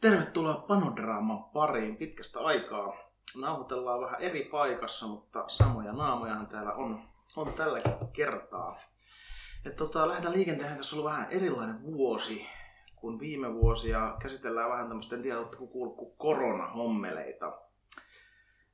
Tervetuloa 0.00 0.54
Panodraaman 0.54 1.44
pariin 1.44 1.96
pitkästä 1.96 2.40
aikaa. 2.40 2.96
Nauhoitellaan 3.36 4.00
vähän 4.00 4.20
eri 4.20 4.44
paikassa, 4.44 5.06
mutta 5.06 5.44
samoja 5.48 5.92
naamojahan 5.92 6.46
täällä 6.46 6.72
on, 6.72 7.02
on 7.36 7.52
tälläkin 7.52 7.92
kertaa. 8.12 8.76
Et 9.64 9.76
tota, 9.76 10.08
lähdetään 10.08 10.34
liikenteen. 10.34 10.76
Tässä 10.76 10.96
on 10.96 11.00
ollut 11.00 11.12
vähän 11.12 11.30
erilainen 11.30 11.82
vuosi 11.82 12.46
kuin 12.96 13.20
viime 13.20 13.54
vuosi 13.54 13.88
ja 13.88 14.16
käsitellään 14.22 14.70
vähän 14.70 14.88
tämmöistä, 14.88 15.16
en 15.16 15.22
tiedä, 15.22 15.38
oletteko 15.38 15.66
kuullut, 15.66 16.14
koronahommeleita. 16.18 17.58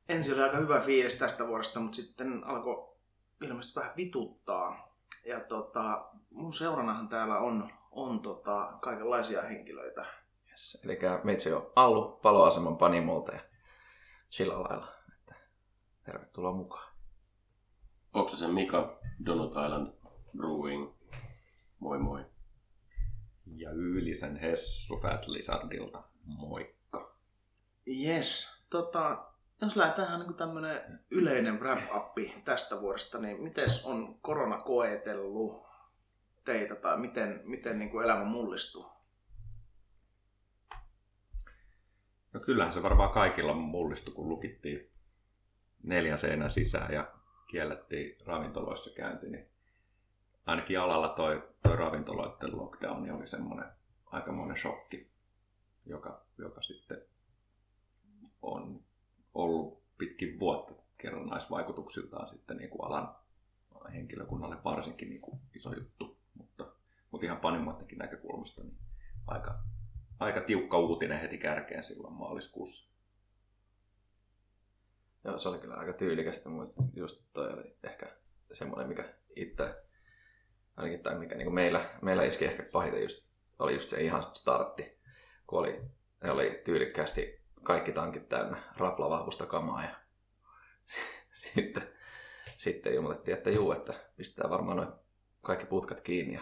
Ensin 0.09 0.34
oli 0.34 0.43
aika 0.43 0.56
hyvä 0.56 0.80
fiilis 0.80 1.18
tästä 1.18 1.46
vuodesta, 1.46 1.80
mutta 1.80 1.96
sitten 1.96 2.45
alkoi 2.45 2.95
ilmeisesti 3.43 3.80
vähän 3.80 3.96
vituttaa. 3.96 4.95
Ja 5.27 5.41
tota, 5.41 6.04
mun 6.30 6.52
seuranahan 6.52 7.09
täällä 7.09 7.38
on, 7.38 7.70
on 7.91 8.20
tota, 8.20 8.72
kaikenlaisia 8.80 9.43
henkilöitä. 9.43 10.23
Yes. 10.55 10.80
Eli 10.84 10.98
meitsi 11.25 11.52
on 11.52 11.73
Allu 11.77 12.19
paloaseman 12.23 12.77
panimolta 12.77 13.33
ja 13.33 13.41
sillä 14.28 14.62
lailla. 14.62 14.95
Että 15.12 15.34
tervetuloa 16.05 16.52
mukaan. 16.52 16.95
Onko 18.12 18.28
se 18.28 18.48
Mika 18.48 18.98
Donut 19.27 19.51
Island 19.51 19.92
Brewing? 20.37 20.92
Moi 21.78 21.98
moi. 21.98 22.25
Ja 23.56 23.70
Ylisen 23.70 24.37
Hessu 24.37 25.01
Fat 25.01 25.27
Lizardilta. 25.27 26.02
Moikka. 26.25 27.16
Yes. 28.05 28.48
Tota, 28.70 29.25
jos 29.62 29.77
lähdetään 29.77 30.20
niin 30.20 30.34
tämmöinen 30.34 31.00
yleinen 31.11 31.61
wrap-up 31.61 32.45
tästä 32.45 32.80
vuodesta, 32.80 33.19
niin 33.19 33.42
miten 33.42 33.69
on 33.84 34.19
korona 34.20 34.59
koetellut 34.59 35.66
teitä 36.45 36.77
tai 36.77 36.98
miten, 36.98 37.41
miten 37.45 37.78
niin 37.78 37.91
kuin 37.91 38.05
elämä 38.05 38.25
mullistuu? 38.25 38.95
No 42.34 42.41
kyllähän 42.41 42.73
se 42.73 42.83
varmaan 42.83 43.11
kaikilla 43.11 43.55
mullistui, 43.55 44.14
kun 44.14 44.28
lukittiin 44.28 44.91
neljän 45.83 46.19
seinän 46.19 46.50
sisään 46.50 46.95
ja 46.95 47.12
kiellettiin 47.50 48.17
ravintoloissa 48.27 48.91
käynti, 48.97 49.31
niin 49.31 49.48
ainakin 50.47 50.81
alalla 50.81 51.08
toi, 51.08 51.48
toi 51.62 51.77
ravintoloiden 51.77 52.58
lockdowni 52.58 53.11
oli 53.11 53.27
semmoinen 53.27 53.69
aikamoinen 54.06 54.56
shokki, 54.56 55.11
joka, 55.86 56.25
joka 56.39 56.62
sitten 56.62 57.03
on 58.42 58.80
ollut 59.34 59.83
pitkin 59.98 60.41
vuotta 60.41 60.73
kerrannaisvaikutuksiltaan 60.98 62.28
sitten 62.28 62.56
niin 62.56 62.70
kuin 62.70 62.84
alan 62.86 63.14
henkilökunnalle 63.92 64.56
varsinkin 64.64 65.11
niin 65.11 65.20
kuin 65.20 65.41
iso 65.55 65.75
juttu, 65.75 66.19
mutta, 66.34 66.67
mutta 67.11 67.27
ihan 67.27 67.41
panimoidenkin 67.41 67.98
näkökulmasta 67.98 68.62
niin 68.62 68.78
aika, 69.27 69.58
aika 70.20 70.41
tiukka 70.41 70.79
uutinen 70.79 71.20
heti 71.20 71.39
kärkeen 71.39 71.84
silloin 71.84 72.15
maaliskuussa. 72.15 72.95
Joo, 75.25 75.39
se 75.39 75.48
oli 75.48 75.59
kyllä 75.59 75.75
aika 75.75 75.93
tyylikästä, 75.93 76.48
mutta 76.48 76.83
just 76.97 77.25
toi 77.33 77.53
oli 77.53 77.77
ehkä 77.83 78.07
semmoinen, 78.53 78.89
mikä 78.89 79.15
itse, 79.37 79.75
ainakin 80.77 81.03
tai 81.03 81.19
mikä 81.19 81.37
niin 81.37 81.55
meillä, 81.55 81.91
meillä 82.03 82.25
iski 82.25 82.45
ehkä 82.45 82.62
pahiten 82.73 83.03
just, 83.03 83.29
oli 83.59 83.75
just 83.75 83.89
se 83.89 84.03
ihan 84.03 84.31
startti, 84.33 85.01
kun 85.47 85.59
oli, 85.59 85.81
oli 86.31 86.61
tyylikkäästi 86.65 87.45
kaikki 87.62 87.92
tankit 87.92 88.29
täynnä 88.29 88.62
raflavahvusta 88.77 89.47
kamaa 89.47 89.85
ja 89.85 89.95
sitten, 91.55 91.89
sitten 92.57 92.92
ilmoitettiin, 92.92 93.37
että 93.37 93.51
juu, 93.51 93.73
että 93.73 93.95
pistää 94.17 94.51
varmaan 94.51 94.77
noin 94.77 94.92
kaikki 95.42 95.67
putkat 95.67 96.01
kiinni 96.01 96.35
ja 96.35 96.41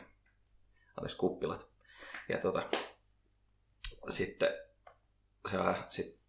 anteeksi 0.96 1.16
kuppilat. 1.16 1.68
Ja 2.28 2.38
tota, 2.38 2.70
sitten 4.12 4.48
se 5.50 5.58
sit 5.88 6.20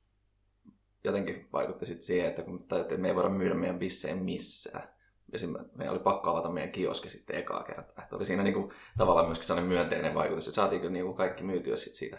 jotenkin 1.03 1.50
vaikutti 1.53 1.86
sitten 1.86 2.06
siihen, 2.06 2.30
että 2.30 2.44
kun 2.44 2.67
tajuttiin, 2.67 2.95
että 2.95 3.02
me 3.02 3.08
ei 3.08 3.16
voida 3.16 3.30
myydä 3.30 3.56
meidän 3.56 3.80
bisseen 3.80 4.23
missään. 4.23 4.94
Esimerkiksi 5.34 5.78
meidän 5.78 5.94
oli 5.94 6.03
pakko 6.03 6.30
avata 6.30 6.50
meidän 6.50 6.72
kioski 6.72 7.09
sitten 7.09 7.35
ekaa 7.35 7.63
kertaa. 7.63 8.03
Että 8.03 8.16
oli 8.16 8.25
siinä 8.25 8.44
niinku, 8.44 8.74
tavallaan 8.97 9.25
myöskin 9.25 9.47
sellainen 9.47 9.74
myönteinen 9.74 10.16
vaikutus, 10.16 10.47
että 10.47 10.56
saatiin 10.56 10.94
niinku 10.94 11.13
kaikki 11.13 11.44
myytyä 11.44 11.78
sit 11.78 11.94
siitä 11.94 12.18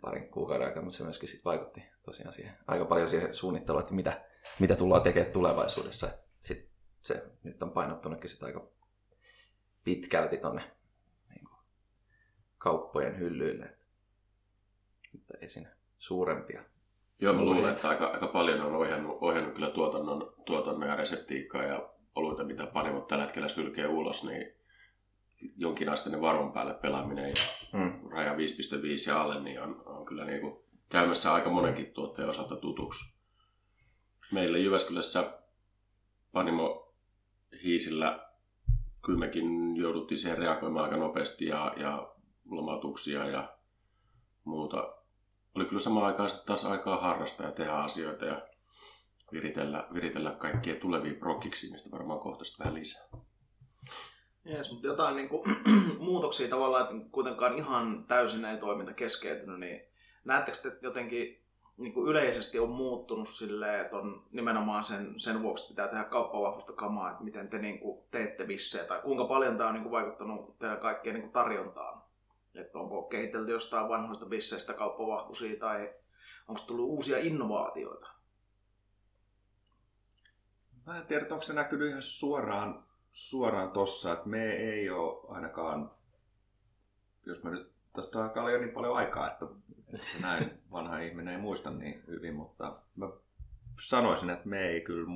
parin 0.00 0.28
kuukauden 0.28 0.66
aikaa, 0.66 0.82
mutta 0.82 0.96
se 0.96 1.04
myöskin 1.04 1.28
sit 1.28 1.44
vaikutti 1.44 1.82
tosiaan 2.02 2.34
siihen, 2.34 2.58
aika 2.66 2.84
paljon 2.84 3.08
siihen 3.08 3.34
suunnitteluun, 3.34 3.82
että 3.82 3.94
mitä, 3.94 4.24
mitä 4.58 4.76
tullaan 4.76 5.02
tekemään 5.02 5.32
tulevaisuudessa. 5.32 6.08
Sitten 6.40 6.68
se 7.02 7.24
nyt 7.42 7.62
on 7.62 7.70
painottunutkin 7.70 8.30
sit 8.30 8.42
aika 8.42 8.68
pitkälti 9.84 10.36
tonne 10.36 10.62
niin 11.28 11.48
kauppojen 12.58 13.18
hyllyille. 13.18 13.81
Mutta 15.12 15.34
ei 15.40 15.48
siinä 15.48 15.70
suurempia. 15.98 16.64
Joo, 17.20 17.34
mä 17.34 17.44
luulen, 17.44 17.68
että 17.68 17.88
aika, 17.88 18.06
aika 18.06 18.26
paljon 18.26 18.60
on 18.60 18.76
ohjannut, 18.76 19.18
ohjannut 19.20 19.54
kyllä 19.54 19.70
tuotannon, 19.70 20.34
tuotannon 20.46 20.88
ja 20.88 20.96
reseptiikkaa 20.96 21.62
ja 21.62 21.88
oluita, 22.14 22.44
mitä 22.44 22.66
panimot 22.66 23.06
tällä 23.06 23.24
hetkellä 23.24 23.48
sylkee 23.48 23.88
ulos, 23.88 24.24
niin 24.24 24.52
jonkinasteinen 25.56 26.20
varman 26.20 26.52
päälle 26.52 26.74
pelaaminen 26.74 27.24
ja 27.24 27.78
mm. 27.78 28.10
raja 28.10 28.34
5.5 28.34 28.38
ja 29.08 29.22
alle, 29.22 29.40
niin 29.40 29.62
on, 29.62 29.82
on 29.86 30.06
kyllä 30.06 30.24
niin 30.24 30.40
kuin 30.40 30.62
käymässä 30.88 31.34
aika 31.34 31.50
monenkin 31.50 31.92
tuotteen 31.92 32.28
osalta 32.28 32.56
tutuksi. 32.56 33.22
Meillä 34.32 34.58
Jyväskylässä 34.58 35.38
Panimo 36.32 36.94
Hiisillä 37.62 38.28
kyllä 39.04 39.18
mekin 39.18 39.76
jouduttiin 39.76 40.18
siihen 40.18 40.38
reagoimaan 40.38 40.84
aika 40.84 40.96
nopeasti 40.96 41.46
ja, 41.46 41.74
ja 41.76 42.14
lomautuksia 42.50 43.26
ja 43.26 43.56
muuta. 44.44 44.94
Oli 45.54 45.64
kyllä 45.64 45.80
samaan 45.80 46.06
aikaan 46.06 46.30
taas 46.46 46.64
aikaa 46.64 47.00
harrastaa 47.00 47.46
ja 47.46 47.52
tehdä 47.52 47.72
asioita 47.72 48.24
ja 48.24 48.42
viritellä, 49.32 49.88
viritellä 49.94 50.30
kaikkia 50.30 50.74
tulevia 50.74 51.14
prokiksi, 51.14 51.70
mistä 51.70 51.90
varmaan 51.90 52.20
kohta 52.20 52.44
vähän 52.58 52.74
lisää. 52.74 53.08
Jees, 54.44 54.72
mutta 54.72 54.86
jotain 54.86 55.16
niin 55.16 55.28
kuin, 55.28 55.42
muutoksia 55.98 56.48
tavallaan, 56.48 56.82
että 56.82 57.10
kuitenkaan 57.10 57.58
ihan 57.58 58.04
täysin 58.08 58.44
ei 58.44 58.56
toiminta 58.56 58.92
keskeytynyt, 58.92 59.60
niin 59.60 59.80
näettekö, 60.24 60.58
että 60.68 60.86
jotenkin 60.86 61.42
niin 61.76 61.92
kuin 61.92 62.08
yleisesti 62.08 62.58
on 62.58 62.70
muuttunut 62.70 63.28
silleen, 63.28 63.80
että 63.80 63.96
on 63.96 64.26
nimenomaan 64.30 64.84
sen, 64.84 65.20
sen 65.20 65.42
vuoksi 65.42 65.68
pitää 65.68 65.88
tehdä 65.88 66.04
kauppavahvusta 66.04 66.72
kamaa, 66.72 67.10
että 67.10 67.24
miten 67.24 67.48
te 67.48 67.58
niin 67.58 67.78
kuin, 67.78 68.04
teette 68.10 68.44
bissejä 68.44 68.84
tai 68.84 69.00
kuinka 69.02 69.24
paljon 69.24 69.56
tämä 69.56 69.68
on 69.68 69.74
niin 69.74 69.82
kuin, 69.82 69.92
vaikuttanut 69.92 70.58
teidän 70.58 70.80
kaikkeen 70.80 71.14
niin 71.14 71.22
kuin, 71.22 71.32
tarjontaan? 71.32 72.02
Että 72.54 72.78
onko 72.78 73.02
kehitelty 73.02 73.50
jostain 73.52 73.88
vanhoista 73.88 74.26
bisseistä 74.26 74.72
kauppavahvuisia 74.72 75.60
tai 75.60 75.94
onko 76.48 76.60
tullut 76.66 76.88
uusia 76.88 77.18
innovaatioita? 77.18 78.08
Mä 80.86 80.98
en 80.98 81.06
tiedä, 81.06 81.26
onko 81.30 81.42
se 81.42 81.52
näkynyt 81.52 81.88
ihan 81.88 82.02
suoraan 82.02 82.84
suoraan 83.12 83.70
tossa, 83.70 84.12
että 84.12 84.28
me 84.28 84.52
ei 84.52 84.90
ole 84.90 85.26
ainakaan, 85.28 85.90
jos 87.26 87.44
mä 87.44 87.50
nyt, 87.50 87.72
tästä 87.92 88.22
alkaa 88.22 88.50
jo 88.50 88.58
niin 88.58 88.72
paljon 88.72 88.96
aikaa, 88.96 89.30
että, 89.30 89.46
että 89.94 90.22
näin 90.22 90.50
vanha 90.72 90.98
ihminen 90.98 91.34
ei 91.34 91.40
muista 91.40 91.70
niin 91.70 92.04
hyvin, 92.06 92.34
mutta 92.34 92.76
mä 92.96 93.08
sanoisin, 93.82 94.30
että 94.30 94.48
me 94.48 94.68
ei 94.68 94.80
kyllä 94.80 95.06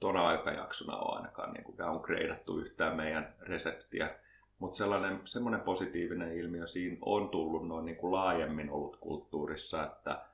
tuona 0.00 0.28
aikajaksona 0.28 0.96
ole 0.96 1.16
ainakaan 1.16 1.52
niin 1.52 1.64
kuin 1.64 1.78
downgradeattu 1.78 2.58
yhtään 2.58 2.96
meidän 2.96 3.34
reseptiä, 3.40 4.18
mutta 4.64 4.78
sellainen, 4.78 5.20
semmoinen 5.24 5.60
positiivinen 5.60 6.36
ilmiö 6.38 6.66
siinä 6.66 6.96
on 7.00 7.28
tullut 7.28 7.68
noin 7.68 7.84
niin 7.84 7.96
kuin 7.96 8.12
laajemmin 8.12 8.70
ollut 8.70 8.96
kulttuurissa, 8.96 9.84
että, 9.84 10.24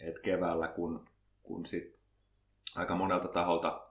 että 0.00 0.20
keväällä 0.20 0.68
kun, 0.68 1.08
kun 1.42 1.66
sit 1.66 1.98
aika 2.76 2.94
monelta 2.94 3.28
taholta 3.28 3.86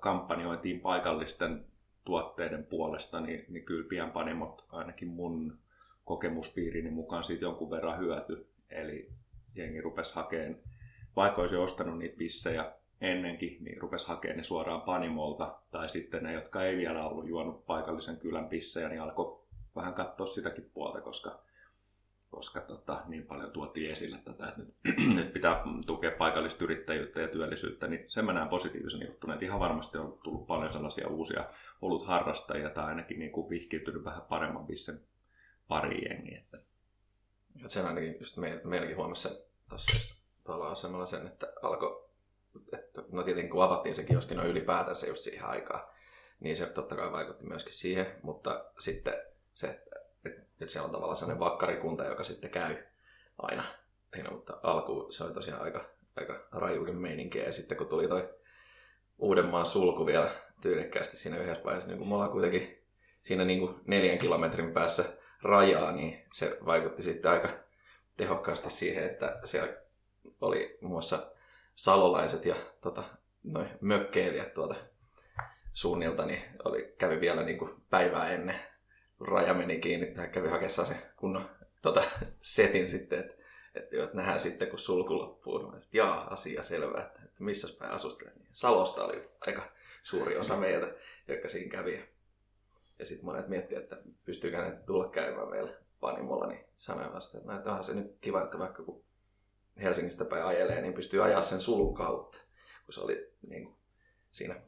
kampanjointiin 0.00 0.80
paikallisten 0.80 1.66
tuotteiden 2.04 2.64
puolesta, 2.64 3.20
niin, 3.20 3.44
niin 3.48 3.64
kyllä 3.64 3.88
pienpanimot 3.88 4.64
ainakin 4.68 5.08
mun 5.08 5.58
kokemuspiirini 6.04 6.90
mukaan 6.90 7.24
siitä 7.24 7.44
jonkun 7.44 7.70
verran 7.70 7.98
hyöty. 7.98 8.46
Eli 8.70 9.10
jengi 9.54 9.80
rupesi 9.80 10.14
hakemaan, 10.14 10.56
vaikka 11.16 11.40
olisi 11.40 11.56
ostanut 11.56 11.98
niitä 11.98 12.16
pissejä 12.18 12.72
ennenkin, 13.04 13.56
niin 13.60 13.80
rupesi 13.80 14.08
hakemaan 14.08 14.36
ne 14.36 14.42
suoraan 14.42 14.80
panimolta. 14.82 15.54
Tai 15.70 15.88
sitten 15.88 16.22
ne, 16.22 16.32
jotka 16.32 16.62
ei 16.62 16.76
vielä 16.76 17.08
ollut 17.08 17.28
juonut 17.28 17.66
paikallisen 17.66 18.16
kylän 18.16 18.48
pissejä, 18.48 18.88
niin 18.88 19.00
alkoi 19.00 19.38
vähän 19.76 19.94
katsoa 19.94 20.26
sitäkin 20.26 20.70
puolta, 20.74 21.00
koska 21.00 21.38
koska 22.34 22.60
tota, 22.60 23.02
niin 23.06 23.26
paljon 23.26 23.50
tuotiin 23.50 23.90
esille 23.90 24.18
tätä, 24.24 24.48
että 24.48 24.60
nyt, 24.60 24.74
nyt 25.16 25.32
pitää 25.32 25.64
tukea 25.86 26.10
paikallista 26.10 26.64
yrittäjyyttä 26.64 27.20
ja 27.20 27.28
työllisyyttä, 27.28 27.86
niin 27.86 28.04
sen 28.06 28.24
mä 28.24 28.32
näen 28.32 28.48
positiivisen 28.48 29.06
juttu. 29.06 29.30
Että 29.32 29.44
ihan 29.44 29.60
varmasti 29.60 29.98
on 29.98 30.18
tullut 30.22 30.46
paljon 30.46 30.72
sellaisia 30.72 31.08
uusia 31.08 31.44
ollut 31.82 32.06
harrastajia 32.06 32.70
tai 32.70 32.84
ainakin 32.84 33.18
niin 33.18 33.32
kuin 33.32 33.50
vihkiytynyt 33.50 34.04
vähän 34.04 34.22
paremman 34.22 34.66
bissen 34.66 35.00
pari 35.68 36.08
jengiä. 36.08 36.38
Että... 36.38 36.58
Sen 37.66 37.86
ainakin 37.86 38.16
just 38.20 38.36
me, 38.36 38.60
meilläkin 38.64 38.96
huomassa 38.96 39.30
tuossa 39.68 40.14
tuolla 40.44 40.68
asemalla 40.68 41.06
sen, 41.06 41.26
että 41.26 41.52
alkoi, 41.62 42.03
että 42.72 43.02
no 43.12 43.22
tietenkin 43.22 43.50
kun 43.50 43.64
avattiin 43.64 43.94
se 43.94 44.04
kioski 44.04 44.34
no 44.34 44.44
ylipäätänsä 44.44 45.06
just 45.06 45.22
siihen 45.22 45.44
aikaan, 45.44 45.82
niin 46.40 46.56
se 46.56 46.66
totta 46.66 46.96
kai 46.96 47.12
vaikutti 47.12 47.46
myöskin 47.46 47.72
siihen, 47.72 48.06
mutta 48.22 48.64
sitten 48.78 49.14
se, 49.54 49.80
että 50.24 50.46
nyt 50.60 50.70
siellä 50.70 50.86
on 50.86 50.92
tavallaan 50.92 51.16
sellainen 51.16 51.40
vakkarikunta, 51.40 52.04
joka 52.04 52.24
sitten 52.24 52.50
käy 52.50 52.76
aina. 53.38 53.62
lähinnä, 54.12 54.30
mutta 54.30 54.60
alku 54.62 55.06
se 55.10 55.24
oli 55.24 55.34
tosiaan 55.34 55.62
aika, 55.62 55.84
aika 56.16 56.46
rajuuden 56.52 56.96
meininkiä. 56.96 57.44
Ja 57.44 57.52
sitten 57.52 57.78
kun 57.78 57.86
tuli 57.86 58.08
toi 58.08 58.34
Uudenmaan 59.18 59.66
sulku 59.66 60.06
vielä 60.06 60.30
tyylikkäästi 60.60 61.16
siinä 61.16 61.38
yhdessä 61.38 61.64
vaiheessa, 61.64 61.90
niin 61.90 61.98
kun 61.98 62.08
me 62.08 62.14
ollaan 62.14 62.30
kuitenkin 62.30 62.84
siinä 63.20 63.44
niin 63.44 63.58
kuin 63.58 63.80
neljän 63.86 64.18
kilometrin 64.18 64.72
päässä 64.72 65.04
rajaa, 65.42 65.92
niin 65.92 66.24
se 66.32 66.58
vaikutti 66.64 67.02
sitten 67.02 67.30
aika 67.30 67.48
tehokkaasti 68.16 68.70
siihen, 68.70 69.04
että 69.04 69.40
siellä 69.44 69.74
oli 70.40 70.78
muassa 70.80 71.32
salolaiset 71.74 72.46
ja 72.46 72.54
tota, 72.80 73.04
noin 73.42 73.68
mökkeilijät 73.80 74.54
tuolta 74.54 74.74
suunnilta, 75.72 76.26
niin 76.26 76.42
oli, 76.64 76.94
kävi 76.98 77.20
vielä 77.20 77.42
niin 77.42 77.58
kuin 77.58 77.70
päivää 77.90 78.30
ennen 78.30 78.56
raja 79.20 79.54
meni 79.54 79.80
kiinni, 79.80 80.08
että 80.08 80.26
kävi 80.26 80.48
hakemaan 80.48 80.70
se 80.70 80.96
kunnon 81.16 81.50
tota, 81.82 82.02
setin 82.42 82.88
sitten, 82.88 83.20
että, 83.20 83.34
että, 83.74 84.04
että 84.04 84.16
nähdään 84.16 84.40
sitten, 84.40 84.68
kun 84.68 84.78
sulku 84.78 85.18
loppuu. 85.18 85.70
Mä 85.70 85.80
sitten, 85.80 85.98
jaa, 85.98 86.32
asia 86.32 86.62
selvä, 86.62 87.00
että, 87.00 87.20
että 87.24 87.44
missä 87.44 87.76
päin 87.78 87.92
asustelee. 87.92 88.34
Niin 88.34 88.48
Salosta 88.52 89.04
oli 89.04 89.28
aika 89.46 89.72
suuri 90.02 90.36
osa 90.36 90.56
meiltä, 90.56 90.94
jotka 91.28 91.48
siinä 91.48 91.70
kävi. 91.70 92.04
Ja 92.98 93.06
sitten 93.06 93.24
monet 93.24 93.48
miettivät, 93.48 93.82
että 93.82 93.96
pystyykö 94.24 94.58
ne 94.58 94.78
tulla 94.86 95.08
käymään 95.08 95.50
meillä 95.50 95.72
Panimolla, 96.00 96.46
niin 96.46 96.64
sanoin 96.76 97.12
vasta, 97.12 97.38
että, 97.38 97.52
no, 97.52 97.58
onhan 97.58 97.84
se 97.84 97.94
nyt 97.94 98.16
kiva, 98.20 98.42
että 98.42 98.58
vaikka 98.58 98.82
kun 98.82 99.04
Helsingistä 99.82 100.24
päin 100.24 100.44
ajelee, 100.44 100.80
niin 100.80 100.94
pystyy 100.94 101.24
ajaa 101.24 101.42
sen 101.42 101.60
sulun 101.60 101.94
kautta, 101.94 102.38
kun 102.84 102.94
se 102.94 103.00
oli 103.00 103.32
niin 103.48 103.64
kuin, 103.64 103.76
siinä, 104.30 104.60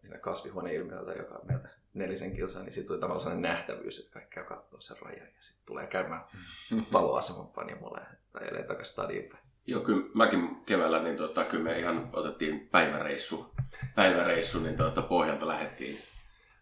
siinä 0.00 0.18
kasvihuoneilmiöltä, 0.18 1.12
joka 1.12 1.40
meiltä 1.44 1.68
nelisen 1.94 2.32
kilsaa, 2.36 2.62
niin 2.62 2.72
sitten 2.72 2.88
tuli 2.88 3.00
tavallaan 3.00 3.20
sellainen 3.20 3.50
nähtävyys, 3.50 3.98
että 3.98 4.12
kaikki 4.12 4.34
käy 4.34 4.44
katsoa 4.44 4.80
sen 4.80 4.96
rajan 5.02 5.26
ja 5.26 5.32
sitten 5.40 5.66
tulee 5.66 5.86
käymään 5.86 6.24
paloaseman 6.92 7.48
panimolla 7.48 7.98
ja 7.98 8.06
ajelee 8.34 8.62
takaisin 8.62 8.92
stadiin 8.92 9.28
päin. 9.30 9.42
Joo, 9.66 9.80
kyllä 9.80 10.10
mäkin 10.14 10.64
keväällä, 10.66 11.02
niin 11.02 11.16
tota, 11.16 11.44
kyllä 11.44 11.64
me 11.64 11.78
ihan 11.78 12.10
otettiin 12.12 12.68
päiväreissu, 12.68 13.54
päiväreissu 13.94 14.60
niin 14.60 14.76
tota, 14.76 15.02
pohjalta 15.02 15.46
lähdettiin 15.46 16.02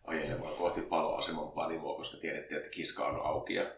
ajelemaan 0.04 0.54
kohti 0.54 0.82
paloaseman 0.82 1.52
panimoa, 1.52 1.96
koska 1.96 2.20
tiedettiin, 2.20 2.58
että 2.58 2.70
kiska 2.70 3.04
on 3.04 3.26
auki 3.26 3.54
ja 3.54 3.70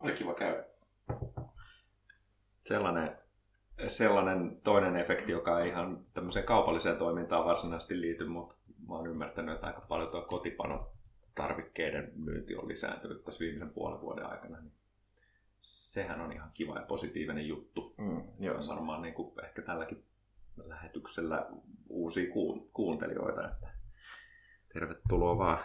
oli 0.00 0.12
kiva 0.12 0.34
käydä. 0.34 0.64
Sellainen, 2.68 3.18
sellainen 3.86 4.60
toinen 4.64 4.96
efekti, 4.96 5.32
joka 5.32 5.60
ei 5.60 5.68
ihan 5.68 6.04
tämmöiseen 6.14 6.44
kaupalliseen 6.44 6.96
toimintaan 6.96 7.44
varsinaisesti 7.44 8.00
liity, 8.00 8.24
mutta 8.24 8.54
mä 8.88 8.94
oon 8.94 9.06
ymmärtänyt, 9.06 9.54
että 9.54 9.66
aika 9.66 9.80
paljon 9.80 10.10
tuo 10.10 10.22
kotipano 10.22 10.90
tarvikkeiden 11.34 12.12
myynti 12.16 12.56
on 12.56 12.68
lisääntynyt 12.68 13.24
tässä 13.24 13.40
viimeisen 13.40 13.70
puolen 13.70 14.00
vuoden 14.00 14.26
aikana. 14.26 14.60
Niin 14.60 14.72
sehän 15.60 16.20
on 16.20 16.32
ihan 16.32 16.50
kiva 16.54 16.78
ja 16.78 16.86
positiivinen 16.86 17.48
juttu. 17.48 17.94
Mm, 17.98 18.22
joo, 18.40 18.58
Varmaan 18.68 19.02
niin 19.02 19.14
kuin 19.14 19.44
ehkä 19.44 19.62
tälläkin 19.62 20.04
lähetyksellä 20.56 21.46
uusia 21.88 22.32
kuun- 22.32 22.70
kuuntelijoita. 22.72 23.48
Että 23.48 23.68
tervetuloa 24.72 25.38
vaan. 25.38 25.58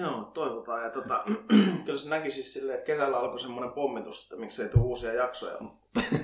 Joo, 0.00 0.24
toivotaan. 0.34 0.82
Ja 0.82 0.90
tota, 0.90 1.24
kyllä 1.84 1.98
se 1.98 2.08
näki 2.08 2.30
siis 2.30 2.52
silleen, 2.52 2.78
että 2.78 2.86
kesällä 2.86 3.18
alkoi 3.18 3.40
semmoinen 3.40 3.72
pommitus, 3.72 4.22
että 4.22 4.36
miksei 4.36 4.68
tule 4.68 4.82
uusia 4.82 5.12
jaksoja. 5.12 5.58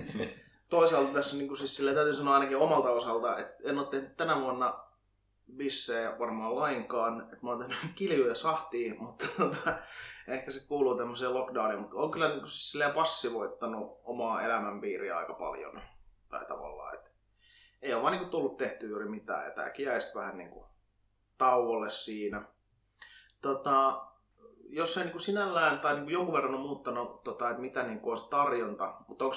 Toisaalta 0.68 1.12
tässä 1.12 1.36
niin 1.36 1.48
kuin 1.48 1.58
siis 1.58 1.76
silleen, 1.76 1.96
täytyy 1.96 2.14
sanoa 2.14 2.34
ainakin 2.34 2.56
omalta 2.56 2.90
osalta, 2.90 3.38
että 3.38 3.54
en 3.64 3.78
ole 3.78 3.86
tehnyt 3.86 4.16
tänä 4.16 4.40
vuonna 4.40 4.86
bissejä 5.56 6.18
varmaan 6.18 6.56
lainkaan. 6.56 7.20
Että 7.20 7.38
mä 7.42 7.50
oon 7.50 7.58
tehnyt 7.58 7.78
kiljuja 7.94 8.34
sahtia, 8.34 8.94
mutta 8.98 9.26
tota, 9.38 9.78
ehkä 10.28 10.50
se 10.50 10.66
kuuluu 10.66 10.96
tämmöiseen 10.96 11.34
lockdowniin. 11.34 11.80
Mutta 11.80 11.96
on 11.96 12.10
kyllä 12.10 12.28
niin 12.28 12.40
kuin 12.40 12.50
siis 12.50 12.70
silleen 12.70 12.92
passivoittanut 12.92 14.00
omaa 14.04 14.42
elämänpiiriä 14.42 15.18
aika 15.18 15.34
paljon. 15.34 15.80
Tai 16.28 16.44
tavallaan, 16.48 16.94
että 16.94 17.10
ei 17.82 17.94
ole 17.94 18.02
vaan 18.02 18.12
niin 18.12 18.20
kuin 18.20 18.30
tullut 18.30 18.56
tehty 18.56 18.88
juuri 18.88 19.08
mitään. 19.08 19.44
Ja 19.44 19.50
tämäkin 19.50 19.86
jäi 19.86 20.00
vähän 20.14 20.38
niin 20.38 20.50
kuin 20.50 20.66
tauolle 21.38 21.90
siinä. 21.90 22.44
Tota, 23.46 24.06
jos 24.68 24.96
ei 24.96 25.04
niin 25.04 25.20
sinällään 25.20 25.78
tai 25.78 25.96
niin 25.96 26.10
jonkun 26.10 26.34
verran 26.34 26.54
on 26.54 26.60
muuttanut, 26.60 27.22
tota, 27.22 27.50
että 27.50 27.60
mitä 27.60 27.82
niin 27.82 28.00
se 28.18 28.28
tarjonta, 28.30 28.94
mutta 29.08 29.24
onko 29.24 29.36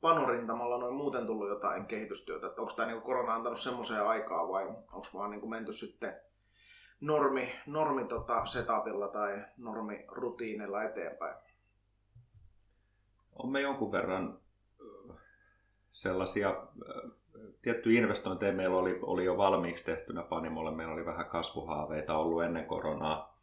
panorintamalla 0.00 0.78
noin 0.78 0.94
muuten 0.94 1.26
tullut 1.26 1.48
jotain 1.48 1.86
kehitystyötä, 1.86 2.46
onko 2.46 2.72
tämä 2.76 2.88
niin 2.88 3.02
korona 3.02 3.34
antanut 3.34 3.60
semmoiseen 3.60 4.06
aikaa 4.06 4.48
vai 4.48 4.66
onko 4.66 5.06
vaan 5.14 5.30
niin 5.30 5.50
menty 5.50 5.72
sitten 5.72 6.20
normi, 7.00 7.52
normi 7.66 8.04
tota 8.04 8.46
setupilla 8.46 9.08
tai 9.08 9.44
normi 9.56 10.04
rutiinilla 10.08 10.82
eteenpäin? 10.82 11.34
On 13.32 13.50
me 13.50 13.60
jonkun 13.60 13.92
verran 13.92 14.38
sellaisia 15.92 16.66
tiettyjä 17.62 18.00
investointeja 18.00 18.52
meillä 18.52 18.76
oli, 18.76 18.98
oli 19.02 19.24
jo 19.24 19.36
valmiiksi 19.36 19.84
tehtynä 19.84 20.22
Panimolle. 20.22 20.70
Meillä 20.70 20.94
oli 20.94 21.06
vähän 21.06 21.26
kasvuhaaveita 21.26 22.16
ollut 22.16 22.42
ennen 22.42 22.66
koronaa. 22.66 23.33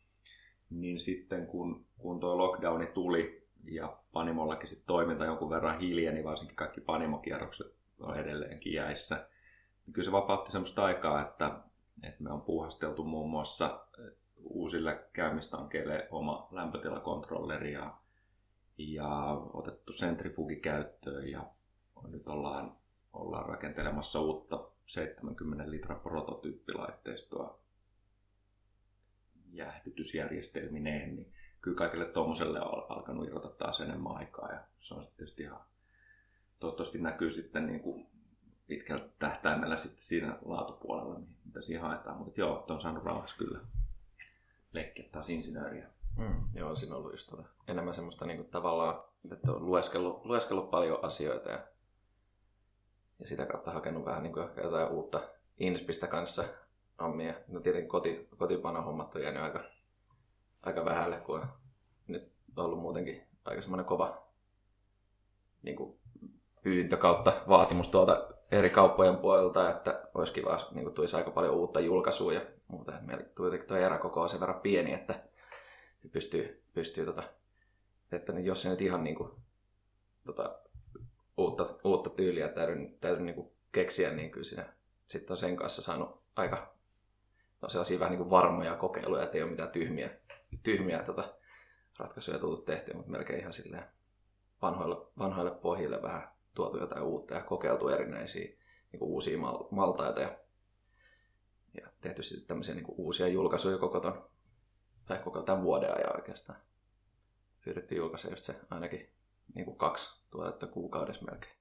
Niin 0.71 1.00
sitten 1.00 1.47
kun, 1.47 1.85
kun 1.97 2.19
tuo 2.19 2.38
lockdowni 2.38 2.88
tuli 2.88 3.47
ja 3.63 3.97
Panimollakin 4.12 4.69
sit 4.69 4.83
toiminta 4.85 5.25
jonkun 5.25 5.50
verran 5.50 5.79
hiljeni, 5.79 6.23
varsinkin 6.23 6.56
kaikki 6.56 6.81
Panimokierrokset 6.81 7.75
on 8.00 8.19
edelleenkin 8.19 8.73
jäissä, 8.73 9.27
niin 9.85 9.94
kyllä 9.94 10.06
se 10.06 10.12
vapautti 10.12 10.51
semmoista 10.51 10.85
aikaa, 10.85 11.21
että, 11.21 11.59
että 12.03 12.23
me 12.23 12.33
on 12.33 12.41
puuhasteltu 12.41 13.03
muun 13.03 13.29
muassa 13.29 13.85
uusille 14.38 15.09
käymistankeille 15.13 16.07
oma 16.12 16.47
lämpötilakontrolleri 16.51 17.74
ja, 17.74 17.97
ja 18.77 19.41
otettu 19.53 19.94
sentrifugi 19.94 20.56
käyttöön 20.56 21.29
ja 21.29 21.45
nyt 22.07 22.27
ollaan, 22.27 22.77
ollaan 23.13 23.45
rakentelemassa 23.45 24.19
uutta 24.21 24.67
70 24.85 25.71
litran 25.71 26.00
prototyyppilaitteistoa 26.00 27.61
jäähdytysjärjestelmineen, 29.51 31.15
niin 31.15 31.33
kyllä 31.62 31.77
kaikille 31.77 32.06
tuommoiselle 32.06 32.62
on 32.62 32.86
alkanut 32.89 33.27
irrota 33.27 33.50
taas 33.50 33.81
enemmän 33.81 34.15
aikaa 34.15 34.51
ja 34.51 34.59
se 34.80 34.94
on 34.94 35.03
sitten 35.03 35.18
tietysti 35.18 35.44
ihan 35.44 35.62
toivottavasti 36.59 36.98
näkyy 36.98 37.31
sitten 37.31 37.68
niin 37.68 37.80
kuin 37.80 38.07
pitkällä 38.68 39.09
tähtäimellä 39.19 39.77
sitten 39.77 40.03
siinä 40.03 40.38
laatupuolella, 40.45 41.19
mitä 41.45 41.62
siihen 41.62 41.81
haetaan. 41.81 42.18
Mutta 42.18 42.39
joo, 42.39 42.65
on 42.69 42.81
saanut 42.81 43.03
rauhassa 43.03 43.38
kyllä 43.38 43.59
leikkiä 44.74 45.06
taas 45.12 45.30
insinööriä. 45.30 45.88
Mm, 46.18 46.44
joo, 46.53 46.75
siinä 46.75 46.95
on 46.95 47.00
ollut 47.00 47.13
just 47.13 47.30
tota, 47.30 47.44
enemmän 47.68 47.94
semmoista 47.94 48.25
niin 48.25 48.38
kuin, 48.38 48.50
tavallaan, 48.50 49.03
että 49.31 49.51
on 49.51 49.65
lueskellut, 49.65 50.25
lueskellut 50.25 50.70
paljon 50.70 51.00
asioita 51.05 51.50
ja, 51.50 51.60
ja 53.20 53.27
sitä 53.27 53.46
kautta 53.46 53.72
hakenut 53.72 54.05
vähän 54.05 54.24
niin 54.24 54.34
kuin, 54.34 54.48
ehkä 54.48 54.62
jotain 54.62 54.89
uutta 54.89 55.22
inspistä 55.58 56.08
kanssa 56.08 56.43
hommia. 57.01 57.34
No 57.48 57.60
tietenkin 57.60 57.89
koti, 57.89 58.27
kotipanohommat 58.38 59.15
on 59.15 59.22
jäänyt 59.22 59.43
aika, 59.43 59.63
aika 60.63 60.86
vähälle, 60.86 61.17
kun 61.17 61.39
on 61.39 61.48
nyt 62.08 62.31
ollut 62.58 62.79
muutenkin 62.79 63.27
aika 63.46 63.62
semmoinen 63.62 63.86
kova 63.86 64.27
niin 65.63 65.75
kuin, 65.75 66.00
pyyntö 66.63 66.98
kautta 66.98 67.34
vaatimus 67.48 67.89
tuolta 67.89 68.27
eri 68.51 68.70
kauppojen 68.70 69.17
puolelta, 69.17 69.70
että 69.70 70.03
olisi 70.13 70.34
kiva, 70.34 70.60
niin 70.72 70.84
kuin 70.84 70.93
tulisi 70.93 71.15
aika 71.15 71.31
paljon 71.31 71.55
uutta 71.55 71.79
julkaisua 71.79 72.34
ja 72.34 72.41
muuta. 72.67 72.93
Meillä 73.01 73.24
kuitenkin 73.38 73.67
tuo 73.67 73.77
eräkoko 73.77 74.22
on 74.22 74.29
sen 74.29 74.39
verran 74.39 74.62
pieni, 74.62 74.93
että 74.93 75.24
pystyy, 76.12 76.63
pystyy 76.74 77.05
tota, 77.05 77.24
että 78.12 78.34
jos 78.39 78.62
se 78.62 78.70
nyt 78.70 78.81
ihan 78.81 79.03
niin 79.03 79.15
kuin, 79.15 79.31
tota, 80.25 80.60
uutta, 81.38 81.65
uutta 81.84 82.10
tyyliä 82.10 82.48
täytyy, 82.48 82.98
täytyy 83.01 83.25
niin 83.25 83.36
kuin 83.36 83.51
keksiä, 83.72 84.12
niin 84.12 84.31
kyllä 84.31 84.46
siinä 84.46 84.74
sitten 85.08 85.34
on 85.34 85.38
sen 85.38 85.55
kanssa 85.55 85.81
saanut 85.81 86.22
aika 86.36 86.74
no 87.62 87.70
sellaisia 87.70 88.00
vähän 88.00 88.12
niin 88.12 88.18
kuin 88.18 88.30
varmoja 88.30 88.75
kokeiluja, 88.75 89.24
että 89.24 89.38
ei 89.38 89.44
ole 89.44 89.51
mitään 89.51 89.72
tyhmiä, 89.72 90.10
tyhmiä 90.63 91.03
tota, 91.03 91.34
ratkaisuja 92.00 92.39
tullut 92.39 92.65
tehtyä, 92.65 92.96
mutta 92.96 93.12
melkein 93.12 93.39
ihan 93.39 93.53
silleen 93.53 93.86
vanhoille, 94.62 94.96
vanhoille 95.18 95.51
pohjille 95.51 96.01
vähän 96.01 96.32
tuotu 96.53 96.77
jotain 96.77 97.03
uutta 97.03 97.34
ja 97.34 97.41
kokeiltu 97.41 97.89
erinäisiä 97.89 98.46
niin 98.91 99.03
uusia 99.03 99.38
mal- 99.38 99.68
maltaita 99.72 100.22
ja, 100.22 100.39
ja 101.82 101.88
tehty 102.01 102.24
sitten 102.24 102.48
tämmöisiä 102.48 102.75
niin 102.75 102.86
uusia 102.88 103.27
julkaisuja 103.27 103.77
koko 103.77 104.00
ton, 104.00 104.30
tai 105.06 105.18
koko 105.18 105.41
tämän 105.41 105.63
vuoden 105.63 105.98
ajan 105.98 106.15
oikeastaan. 106.15 106.60
Pyydetty 107.65 107.96
julkaista 107.96 108.30
just 108.30 108.44
se 108.44 108.56
ainakin 108.70 109.10
niin 109.56 109.65
kuin 109.65 109.77
kaksi 109.77 110.24
tuotetta 110.32 110.68
kuukaudessa 110.68 111.25
melkein. 111.25 111.56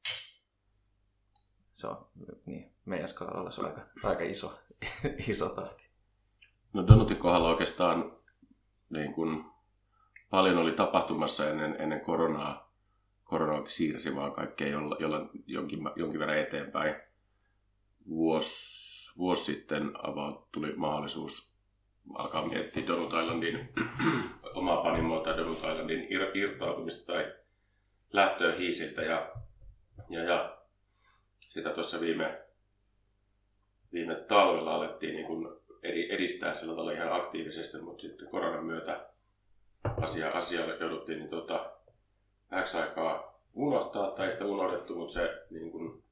Se 1.72 1.86
on 1.86 2.06
niin, 2.46 2.72
meidän 2.84 3.08
skaalalla 3.08 3.50
se 3.50 3.60
on 3.60 3.66
aika, 3.66 3.80
aika 4.02 4.24
iso, 4.24 4.58
iso 5.28 5.48
tahti. 5.48 5.89
No 6.72 6.86
Donutin 6.86 7.16
kohdalla 7.16 7.48
oikeastaan 7.48 8.12
niin 8.90 9.12
kun, 9.12 9.44
paljon 10.30 10.58
oli 10.58 10.72
tapahtumassa 10.72 11.50
ennen, 11.50 11.76
ennen 11.78 12.00
koronaa. 12.00 12.70
Korona 13.24 13.68
siirsi 13.68 14.16
vaan 14.16 14.32
kaikkea 14.32 14.68
jolla, 14.68 14.96
jolla 15.00 15.30
jonkin, 15.46 15.80
jonkin 15.96 16.20
verran 16.20 16.38
eteenpäin. 16.38 16.94
Vuosi, 18.08 19.18
vuosi 19.18 19.52
sitten 19.52 19.90
about 20.02 20.52
tuli 20.52 20.72
mahdollisuus 20.76 21.54
alkaa 22.14 22.46
miettiä 22.46 22.86
Donut 22.86 23.12
Islandin 23.12 23.68
omaa 24.54 24.82
panimoa 24.82 25.24
tai 25.24 25.36
Donut 25.36 25.58
Islandin 25.58 26.06
ir, 26.10 26.30
irtautumista 26.34 27.12
tai 27.12 27.34
lähtöön 28.12 28.58
hiisiltä 28.58 29.02
ja, 29.02 29.32
ja, 30.08 30.24
ja 30.24 30.58
sitä 31.48 31.70
tuossa 31.70 32.00
viime, 32.00 32.42
viime 33.92 34.14
talvella 34.14 34.74
alettiin 34.74 35.14
niin 35.14 35.26
kuin 35.26 35.59
edistää 35.82 36.54
sillä 36.54 36.72
tavalla 36.72 36.92
ihan 36.92 37.12
aktiivisesti, 37.12 37.78
mutta 37.78 38.00
sitten 38.00 38.28
koronan 38.28 38.64
myötä 38.64 39.06
asia, 40.00 40.30
asialle 40.30 40.76
jouduttiin 40.80 41.18
niin 41.18 41.30
tota, 41.30 41.72
vähäksi 42.50 42.76
aikaa 42.76 43.40
unohtaa, 43.54 44.10
tai 44.10 44.32
sitä 44.32 44.46
unohdettu, 44.46 44.94
mutta 44.94 45.14
se 45.14 45.46
niin 45.50 45.70
kuin 45.70 46.02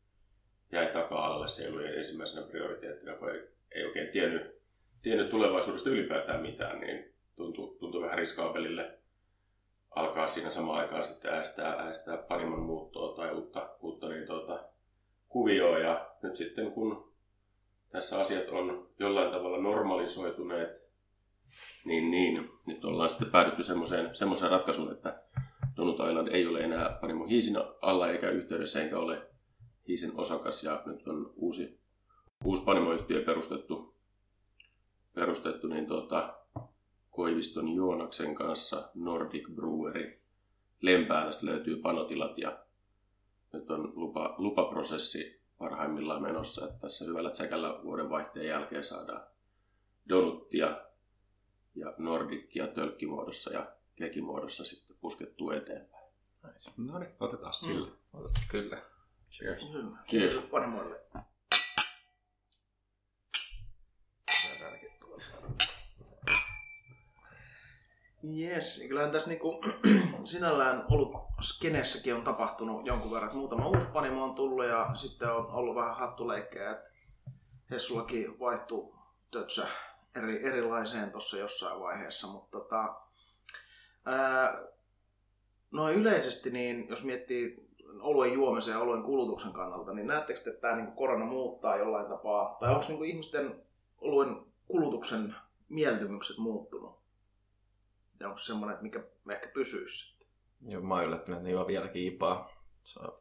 jäi 0.73 0.87
taka-alalle. 0.87 1.49
Se 1.49 1.63
ei 1.63 1.71
ollut 1.71 1.85
ensimmäisenä 1.85 2.47
prioriteettina, 2.47 3.17
kun 3.17 3.31
ei, 3.31 3.49
ei 3.71 3.85
oikein 3.85 4.13
tiennyt, 4.13 4.61
tiennyt 5.03 5.31
tulevaisuudesta 5.31 5.91
ylipäätään 5.91 6.43
mitään, 6.43 6.81
niin 6.81 7.15
tuntui, 7.37 7.77
tuntui 7.79 8.03
vähän 8.03 8.19
riskaapelille 8.19 8.99
alkaa 9.91 10.29
siinä 10.29 10.51
samaan 10.51 10.81
aikaan 10.81 11.05
sitten 11.05 11.33
äästää, 11.33 11.73
äästää 11.73 12.17
panimon 12.17 12.63
muuttoa 12.63 13.17
tai 13.17 13.35
uutta, 13.35 13.77
uutta 13.81 14.09
niin 14.09 14.27
tuota, 14.27 14.65
kuvioa. 15.29 15.79
Ja 15.79 16.11
nyt 16.23 16.37
sitten 16.37 16.73
kun 16.73 17.13
tässä 17.91 18.21
asiat 18.21 18.49
on 18.49 18.89
jollain 18.99 19.31
tavalla 19.31 19.59
normalisoituneet, 19.59 20.71
niin, 21.85 22.11
niin 22.11 22.51
nyt 22.67 22.85
ollaan 22.85 23.11
sitten 23.11 23.31
päädytty 23.31 23.63
semmoiseen, 23.63 24.17
semmoiseen 24.17 24.51
ratkaisuun, 24.51 24.93
että 24.93 25.23
Donut 25.77 26.01
Island 26.09 26.29
ei 26.29 26.47
ole 26.47 26.61
enää 26.61 26.99
Panimo 27.01 27.27
Hiisin 27.27 27.57
alla 27.83 28.09
eikä 28.09 28.31
yhteydessä 28.31 28.83
eikä 28.83 28.99
ole 28.99 29.29
Hiisin 29.89 30.13
osakas 30.15 30.65
ja 30.65 30.83
nyt 30.87 31.09
on 31.09 31.33
uusi, 31.37 31.81
uusi 32.45 32.65
panimoyhtiö 32.65 33.25
perustettu, 33.25 33.95
perustettu 35.15 35.67
niin 35.67 35.87
tuota, 35.87 36.35
Koiviston 37.11 37.69
Joonaksen 37.69 38.35
kanssa 38.35 38.91
Nordic 38.95 39.49
Brewery. 39.55 40.21
Lempäälästä 40.81 41.47
löytyy 41.47 41.77
panotilat 41.77 42.39
ja 42.39 42.59
nyt 43.53 43.71
on 43.71 43.93
lupa, 43.95 44.35
lupaprosessi 44.39 45.38
parhaimmillaan 45.59 46.23
menossa, 46.23 46.67
että 46.67 46.81
tässä 46.81 47.05
hyvällä 47.05 47.31
tsekällä 47.31 47.81
vuoden 47.83 48.11
vaihteen 48.11 48.47
jälkeen 48.47 48.85
saadaan 48.85 49.27
donuttia 50.09 50.81
ja 51.75 51.95
nordikia 51.99 52.67
tölkkimuodossa 52.67 53.53
ja 53.53 53.73
kekimuodossa 53.97 54.65
sitten 54.65 54.97
puskettua 55.01 55.55
eteenpäin. 55.55 56.05
No 56.77 56.99
niin, 56.99 57.11
otetaan 57.21 57.53
sille. 57.53 57.89
Mm. 57.89 58.23
Kyllä. 58.49 58.83
Cheers. 59.31 59.73
Hyvä. 59.73 59.97
Cheers. 60.09 60.39
Panimoille. 60.39 61.01
Jes, 68.23 68.85
kyllähän 68.89 69.11
tässä 69.11 69.29
niinku, 69.29 69.61
sinällään 70.25 70.85
ollut 70.91 71.13
skenessäkin 71.41 72.15
on 72.15 72.23
tapahtunut 72.23 72.87
jonkun 72.87 73.13
verran. 73.13 73.37
Muutama 73.37 73.69
uusi 73.69 73.89
panimo 73.93 74.25
on 74.25 74.35
tullut 74.35 74.67
ja 74.67 74.91
sitten 74.95 75.33
on 75.33 75.47
ollut 75.47 75.75
vähän 75.75 75.97
hattuleikkejä, 75.97 76.71
että 76.71 76.91
Hessuakin 77.71 78.39
vaihtui 78.39 78.95
tötsä 79.31 79.69
eri, 80.17 80.47
erilaiseen 80.47 81.11
tuossa 81.11 81.39
jossain 81.39 81.81
vaiheessa, 81.81 82.27
mutta 82.27 82.59
tota, 82.59 82.95
ää, 84.05 84.63
noin 85.71 85.97
yleisesti, 85.97 86.51
niin 86.51 86.87
jos 86.89 87.05
miettii 87.05 87.69
oluen 88.01 88.33
juomisen 88.33 88.73
ja 88.73 88.81
oluen 88.81 89.03
kulutuksen 89.03 89.53
kannalta, 89.53 89.93
niin 89.93 90.07
näettekö, 90.07 90.41
että 90.47 90.61
tämä 90.61 90.77
niin 90.77 90.93
korona 90.93 91.25
muuttaa 91.25 91.77
jollain 91.77 92.07
tapaa, 92.07 92.57
tai 92.61 92.75
onko 92.75 92.85
niin 92.89 93.05
ihmisten 93.05 93.55
oluen 94.01 94.37
kulutuksen 94.69 95.35
mieltymykset 95.69 96.39
muuttunut? 96.39 96.99
Ja 98.21 98.27
onko 98.27 98.39
se 98.39 98.47
semmoinen, 98.47 98.75
että 98.75 98.83
mikä 98.83 99.01
ehkä 99.31 99.49
pysyisi 99.49 100.07
sitten? 100.07 100.29
Joo, 100.61 100.83
mä 100.83 100.95
oon 100.95 101.05
yllättynyt, 101.05 101.39
että 101.39 101.49
ne 101.49 101.53
juo 101.53 101.67
vieläkin 101.67 102.07
ipaa. 102.07 102.63
Se 102.83 103.01
on, 103.01 103.13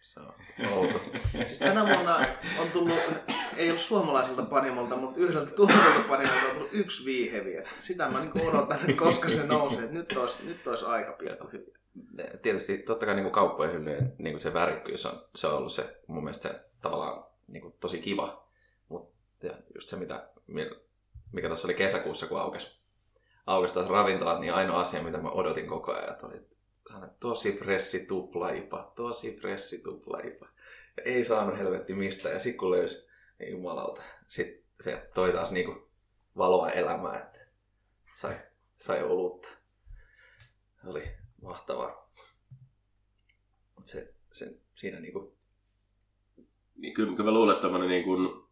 se 0.00 0.20
on 0.20 0.32
outo. 0.72 1.00
Siis 1.46 1.58
tänä 1.58 1.86
vuonna 1.86 2.16
on 2.60 2.70
tullut, 2.72 2.98
ei 3.56 3.70
ole 3.70 3.78
suomalaiselta 3.78 4.42
panimolta, 4.42 4.96
mutta 4.96 5.20
yhdeltä 5.20 5.50
tuoreelta 5.50 6.08
panimolta 6.08 6.46
on 6.46 6.52
tullut 6.52 6.72
yksi 6.72 7.04
viihevi. 7.04 7.56
Että 7.56 7.70
Sitä 7.80 8.08
mä 8.08 8.20
niin 8.20 8.48
odotan, 8.48 8.80
että 8.80 8.92
koska 8.92 9.28
se 9.28 9.46
nousee. 9.46 9.78
Että 9.78 9.94
nyt 9.94 10.16
olisi, 10.16 10.46
nyt 10.46 10.66
olisi 10.66 10.84
aika 10.84 11.12
pikkuhiljaa. 11.12 11.78
Tietysti 12.42 12.78
totta 12.78 13.06
kai 13.06 13.14
niin 13.14 13.30
kauppojen 13.30 13.72
hyllyjen 13.72 14.14
niin 14.18 14.40
se 14.40 14.54
värikkyys 14.54 15.06
on, 15.06 15.24
se 15.34 15.46
on 15.46 15.56
ollut 15.56 15.72
se 15.72 16.00
mun 16.06 16.24
mielestä 16.24 16.48
se 16.48 16.60
tavallaan 16.82 17.24
niin 17.48 17.62
kuin, 17.62 17.74
tosi 17.80 18.00
kiva. 18.00 18.48
Mutta 18.88 19.14
just 19.74 19.88
se, 19.88 19.96
mitä, 19.96 20.28
mikä 21.32 21.48
tuossa 21.48 21.66
oli 21.66 21.74
kesäkuussa, 21.74 22.26
kun 22.26 22.40
aukesi, 22.40 22.77
aukesi 23.48 23.74
taas 23.74 23.88
ravintolat, 23.88 24.40
niin 24.40 24.54
ainoa 24.54 24.80
asia, 24.80 25.02
mitä 25.02 25.18
mä 25.18 25.30
odotin 25.30 25.68
koko 25.68 25.92
ajan, 25.92 26.16
oli 26.22 26.46
sanoin, 26.88 27.10
tosi 27.20 27.58
fressi 27.58 28.06
tuplaipa, 28.06 28.92
tosi 28.96 29.36
fressi 29.40 29.82
tuplaipa. 29.82 30.48
Ja 30.96 31.02
ei 31.02 31.24
saanut 31.24 31.58
helvetti 31.58 31.94
mistä. 31.94 32.28
Ja 32.28 32.38
sitten 32.38 32.58
kun 32.58 32.70
löysi, 32.70 33.08
niin 33.38 33.50
jumalauta, 33.50 34.02
sit 34.28 34.64
se 34.80 35.10
toi 35.14 35.32
taas 35.32 35.52
niinku 35.52 35.88
valoa 36.36 36.70
elämää, 36.70 37.22
että 37.22 37.40
sai, 38.14 38.36
sai 38.78 39.02
olutta. 39.02 39.48
Oli 40.86 41.04
mahtavaa. 41.42 42.08
Mut 43.76 43.86
se, 43.86 44.14
se, 44.32 44.56
siinä 44.74 45.00
niinku... 45.00 45.36
Niin 46.76 46.94
kyllä, 46.94 47.16
kyllä 47.16 47.30
mä 47.30 47.34
luulen, 47.34 47.54
että 47.54 47.62
tämmöinen 47.62 47.88
niin 47.88 48.04
kuin, 48.04 48.47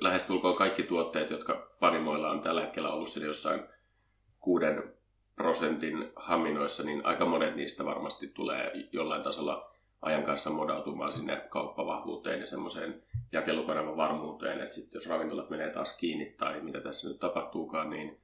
lähestulkoon 0.00 0.56
kaikki 0.56 0.82
tuotteet, 0.82 1.30
jotka 1.30 1.70
panimoilla 1.80 2.30
on 2.30 2.40
tällä 2.40 2.60
hetkellä 2.60 2.92
ollut 2.92 3.08
siinä 3.08 3.26
jossain 3.26 3.62
kuuden 4.40 4.94
prosentin 5.36 6.12
haminoissa, 6.16 6.82
niin 6.82 7.06
aika 7.06 7.26
monet 7.26 7.56
niistä 7.56 7.84
varmasti 7.84 8.28
tulee 8.28 8.72
jollain 8.92 9.22
tasolla 9.22 9.70
ajan 10.02 10.22
kanssa 10.22 10.50
modautumaan 10.50 11.12
sinne 11.12 11.36
kauppavahvuuteen 11.36 12.40
ja 12.40 12.46
semmoiseen 12.46 13.02
jakelukanavan 13.32 13.96
varmuuteen, 13.96 14.60
että 14.60 14.74
sitten 14.74 14.98
jos 14.98 15.08
ravintolat 15.08 15.50
menee 15.50 15.70
taas 15.70 15.96
kiinni 15.96 16.34
tai 16.38 16.60
mitä 16.60 16.80
tässä 16.80 17.08
nyt 17.08 17.20
tapahtuukaan, 17.20 17.90
niin 17.90 18.20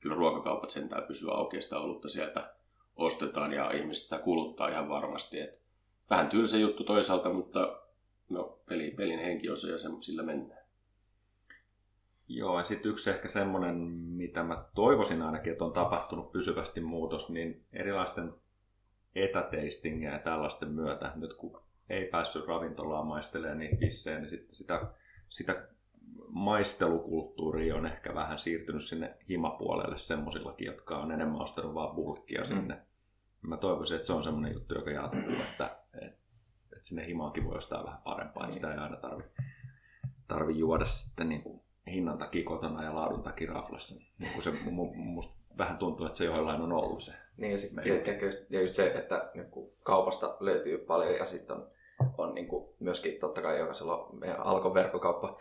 kyllä 0.00 0.16
ruokakaupat 0.16 0.70
sentään 0.70 1.02
pysyy 1.02 1.30
auki 1.30 1.62
sitä 1.62 1.78
olutta 1.78 2.08
sieltä 2.08 2.54
ostetaan 2.96 3.52
ja 3.52 3.70
ihmiset 3.70 4.04
sitä 4.04 4.18
kuluttaa 4.18 4.68
ihan 4.68 4.88
varmasti. 4.88 5.40
Et 5.40 5.60
vähän 6.10 6.28
tylsä 6.28 6.56
juttu 6.56 6.84
toisaalta, 6.84 7.28
mutta 7.28 7.78
no, 8.28 8.58
peli, 8.68 8.90
pelin 8.90 9.18
henki 9.18 9.50
on 9.50 9.56
se 9.56 9.70
ja 9.70 9.78
sillä 9.78 10.22
mennään. 10.22 10.61
Joo, 12.34 12.58
ja 12.58 12.64
sitten 12.64 12.90
yksi 12.90 13.10
ehkä 13.10 13.28
semmoinen, 13.28 13.76
mitä 14.16 14.42
mä 14.42 14.64
toivoisin 14.74 15.22
ainakin, 15.22 15.52
että 15.52 15.64
on 15.64 15.72
tapahtunut 15.72 16.32
pysyvästi 16.32 16.80
muutos, 16.80 17.30
niin 17.30 17.64
erilaisten 17.72 18.34
etäteistingejä 19.14 20.12
ja 20.12 20.18
tällaisten 20.18 20.68
myötä, 20.68 21.12
nyt 21.14 21.34
kun 21.34 21.62
ei 21.88 22.04
päässyt 22.04 22.46
ravintolaan 22.46 23.06
maistelemaan 23.06 23.58
niitä 23.58 23.76
pissejä, 23.76 24.18
niin 24.18 24.28
sitten 24.28 24.54
sitä, 24.54 24.86
sitä 25.28 25.68
maistelukulttuuria 26.28 27.76
on 27.76 27.86
ehkä 27.86 28.14
vähän 28.14 28.38
siirtynyt 28.38 28.84
sinne 28.84 29.16
himapuolelle 29.28 29.98
semmoisillakin, 29.98 30.66
jotka 30.66 30.98
on 30.98 31.12
enemmän 31.12 31.42
ostanut 31.42 31.74
vaan 31.74 31.94
bulkkia 31.94 32.40
mm. 32.40 32.46
sinne. 32.46 32.82
Mä 33.42 33.56
toivoisin, 33.56 33.94
että 33.94 34.06
se 34.06 34.12
on 34.12 34.24
semmoinen 34.24 34.52
juttu, 34.52 34.74
joka 34.74 34.90
jatkuu, 34.90 35.32
että, 35.50 35.76
että, 35.94 36.16
että 36.72 36.86
sinne 36.86 37.06
himaankin 37.06 37.44
voi 37.44 37.56
ostaa 37.56 37.84
vähän 37.84 38.02
parempaa, 38.04 38.42
niin. 38.42 38.52
sitä 38.52 38.72
ei 38.72 38.78
aina 38.78 38.96
tarvi, 38.96 39.22
tarvi 40.28 40.58
juoda 40.58 40.84
sitten 40.84 41.28
niin 41.28 41.42
kuin 41.42 41.61
hinnan 41.86 42.18
takia 42.18 42.44
kotona 42.44 42.84
ja 42.84 42.94
laadun 42.94 43.22
takia 43.22 43.52
raflassa. 43.52 44.04
Niin 44.18 44.32
kuin 44.32 44.42
se 44.42 44.52
musta 44.94 45.34
vähän 45.58 45.78
tuntuu, 45.78 46.06
että 46.06 46.18
se 46.18 46.24
joillain 46.24 46.60
on 46.60 46.72
ollut 46.72 47.02
se. 47.02 47.12
Niin 47.36 47.52
ja, 47.52 47.58
sit, 47.58 47.72
ja, 47.84 47.94
ja, 48.50 48.60
just, 48.60 48.74
se, 48.74 48.86
että 48.86 49.30
niin 49.34 49.50
kuin 49.50 49.72
kaupasta 49.82 50.36
löytyy 50.40 50.78
paljon 50.78 51.14
ja 51.14 51.24
sitten 51.24 51.56
on, 51.56 51.70
on 52.18 52.34
niin 52.34 52.48
kuin 52.48 52.74
myöskin 52.80 53.20
totta 53.20 53.42
kai 53.42 53.58
jokaisella 53.58 53.96
on 53.96 54.18
meidän 54.18 54.40
Alkon 54.40 54.74
verkkokauppa 54.74 55.38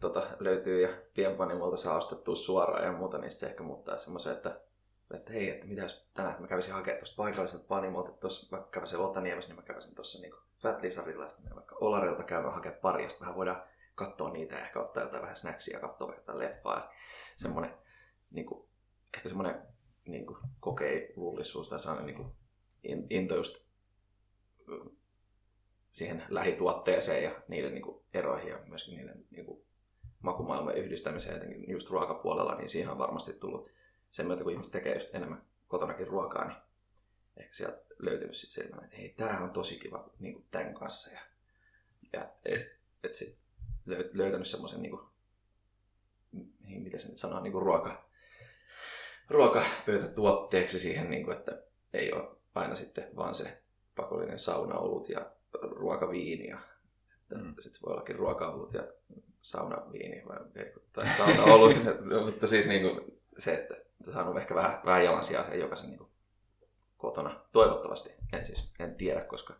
tota, 0.00 0.22
löytyy 0.40 0.82
ja 0.82 0.88
pienpanimolta 1.14 1.76
saa 1.76 1.96
ostettua 1.96 2.36
suoraan 2.36 2.84
ja 2.84 2.92
muuta, 2.92 3.18
niin 3.18 3.32
se 3.32 3.46
ehkä 3.46 3.62
muuttaa 3.62 3.98
semmoisen, 3.98 4.32
että, 4.32 4.60
että 5.14 5.32
hei, 5.32 5.50
että 5.50 5.66
mitä 5.66 5.82
jos 5.82 6.08
tänään 6.14 6.40
mä 6.40 6.46
kävisin 6.46 6.74
hakemaan 6.74 6.98
tuosta 6.98 7.16
paikalliselta 7.16 7.64
panimolta, 7.68 8.08
että 8.08 8.20
tuossa 8.20 8.56
mä 8.56 8.62
kävisin 8.70 8.98
Otaniemessä, 8.98 9.50
niin 9.50 9.56
mä 9.56 9.66
kävisin 9.66 9.94
tuossa 9.94 10.20
niin 10.20 10.32
Fat 10.62 10.82
Lizardilla, 10.82 11.24
ja 11.24 11.28
sitten 11.28 11.54
vaikka 11.54 11.76
Olarilta 11.80 12.22
käymään 12.22 12.54
hakemaan 12.54 12.80
pari, 12.80 13.02
ja 13.02 13.08
vähän 13.20 13.36
voidaan 13.36 13.62
katsoa 13.98 14.30
niitä 14.30 14.54
ja 14.54 14.64
ehkä 14.64 14.80
ottaa 14.80 15.02
jotain 15.02 15.22
vähän 15.22 15.36
snacksia 15.36 15.76
ja 15.76 15.80
katsoa 15.80 16.14
jotain 16.14 16.38
leffaa. 16.38 16.92
Semmoinen, 17.36 17.74
niin 18.30 18.46
kuin, 18.46 18.68
ehkä 19.14 19.28
semmoinen 19.28 19.62
niin 20.04 20.26
kuin, 20.26 20.38
kokeilullisuus 20.60 21.68
tai 21.68 21.80
sellainen 21.80 22.06
niin 22.06 22.16
kuin, 22.16 22.32
into 23.10 23.36
just 23.36 23.68
siihen 25.92 26.24
lähituotteeseen 26.28 27.24
ja 27.24 27.42
niiden 27.48 27.74
niin 27.74 27.82
kuin, 27.82 28.04
eroihin 28.14 28.48
ja 28.48 28.58
myöskin 28.66 28.96
niiden 28.96 29.24
niin 29.30 29.46
kuin, 29.46 29.64
makumaailman 30.22 30.76
yhdistämiseen 30.76 31.34
jotenkin 31.34 31.70
just 31.70 31.90
ruokapuolella, 31.90 32.54
niin 32.54 32.68
siihen 32.68 32.90
on 32.90 32.98
varmasti 32.98 33.32
tullut 33.32 33.70
sen 34.10 34.26
myötä, 34.26 34.42
kun 34.42 34.52
ihmiset 34.52 34.72
tekee 34.72 34.94
just 34.94 35.14
enemmän 35.14 35.46
kotonakin 35.68 36.06
ruokaa, 36.06 36.44
niin 36.44 36.56
ehkä 37.36 37.54
sieltä 37.54 37.82
löytynyt 37.98 38.36
sitten 38.36 38.84
että 38.84 38.96
hei, 38.96 39.08
tämä 39.08 39.40
on 39.40 39.50
tosi 39.50 39.78
kiva 39.78 40.10
niin 40.18 40.34
kuin 40.34 40.46
tämän 40.50 40.74
kanssa. 40.74 41.10
Ja, 41.10 41.20
ja 42.12 42.28
et, 42.44 42.78
et 43.04 43.14
sit 43.14 43.38
löytänyt 44.12 44.46
semmoisen, 44.46 44.82
niin 44.82 44.90
kuin, 44.90 45.02
niin 46.60 46.82
miten 46.82 47.00
se 47.00 47.08
nyt 47.08 47.18
sanoo, 47.18 47.40
niin 47.40 47.52
kuin 47.52 47.62
ruoka, 47.62 48.08
ruokapöytätuotteeksi 49.28 50.80
siihen, 50.80 51.10
niin 51.10 51.24
kuin, 51.24 51.36
että 51.36 51.62
ei 51.92 52.12
ole 52.12 52.28
aina 52.54 52.74
sitten 52.74 53.10
vaan 53.16 53.34
se 53.34 53.62
pakollinen 53.96 54.38
saunaolut 54.38 55.08
ja 55.08 55.30
ruokaviini. 55.62 56.48
Ja, 56.48 56.58
Mm. 57.34 57.54
Sitten 57.60 57.82
voi 57.86 57.92
ollakin 57.92 58.16
ruokaolut 58.16 58.74
ja 58.74 58.82
saunaviini 59.42 60.22
vai, 60.28 60.38
tai 60.92 61.06
saunaolut. 61.16 61.76
mutta 62.26 62.46
siis 62.46 62.66
niin 62.66 62.82
kuin 62.82 63.18
se, 63.38 63.54
että 63.54 63.74
saanut 64.12 64.36
ehkä 64.36 64.54
vähän, 64.54 64.80
vähän 64.84 65.04
jalansijaa 65.04 65.44
sen 65.50 65.60
jokaisen 65.60 65.88
niin 65.88 65.98
kuin 65.98 66.10
kotona. 66.98 67.40
Toivottavasti. 67.52 68.14
En 68.32 68.46
siis, 68.46 68.72
en 68.78 68.94
tiedä, 68.94 69.20
koska 69.20 69.54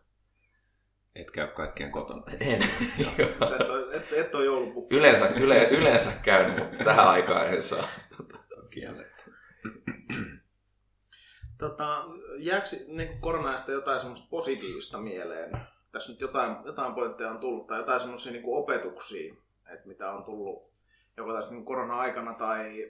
Et 1.15 1.31
käy 1.31 1.47
kaikkien 1.47 1.91
kotona. 1.91 2.23
en. 2.39 2.63
Et, 2.63 3.93
et, 3.93 4.13
et 4.13 4.35
ole 4.35 4.45
joulupukki. 4.45 4.95
yleensä, 4.95 5.29
yle, 5.29 5.67
yleensä 5.69 6.11
käynyt, 6.23 6.59
mutta 6.59 6.83
tähän 6.83 7.07
aikaan 7.07 7.53
en 7.53 7.61
saa. 7.61 7.87
Kielletty. 8.69 9.33
Tota, 11.57 12.05
jääkö 12.37 12.67
niin 12.87 13.21
koronasta 13.21 13.71
jotain 13.71 13.99
semmoista 13.99 14.27
positiivista 14.29 14.97
mieleen? 14.97 15.51
Tässä 15.91 16.11
nyt 16.11 16.21
jotain, 16.21 16.55
jotain 16.65 16.93
pointteja 16.93 17.29
on 17.29 17.39
tullut, 17.39 17.67
tai 17.67 17.79
jotain 17.79 17.99
semmoisia 17.99 18.31
niin 18.31 18.43
opetuksia, 18.45 19.33
että 19.73 19.87
mitä 19.87 20.11
on 20.11 20.23
tullut 20.23 20.69
joko 21.17 21.33
tässä 21.33 21.51
niin 21.51 21.65
korona-aikana 21.65 22.33
tai 22.33 22.89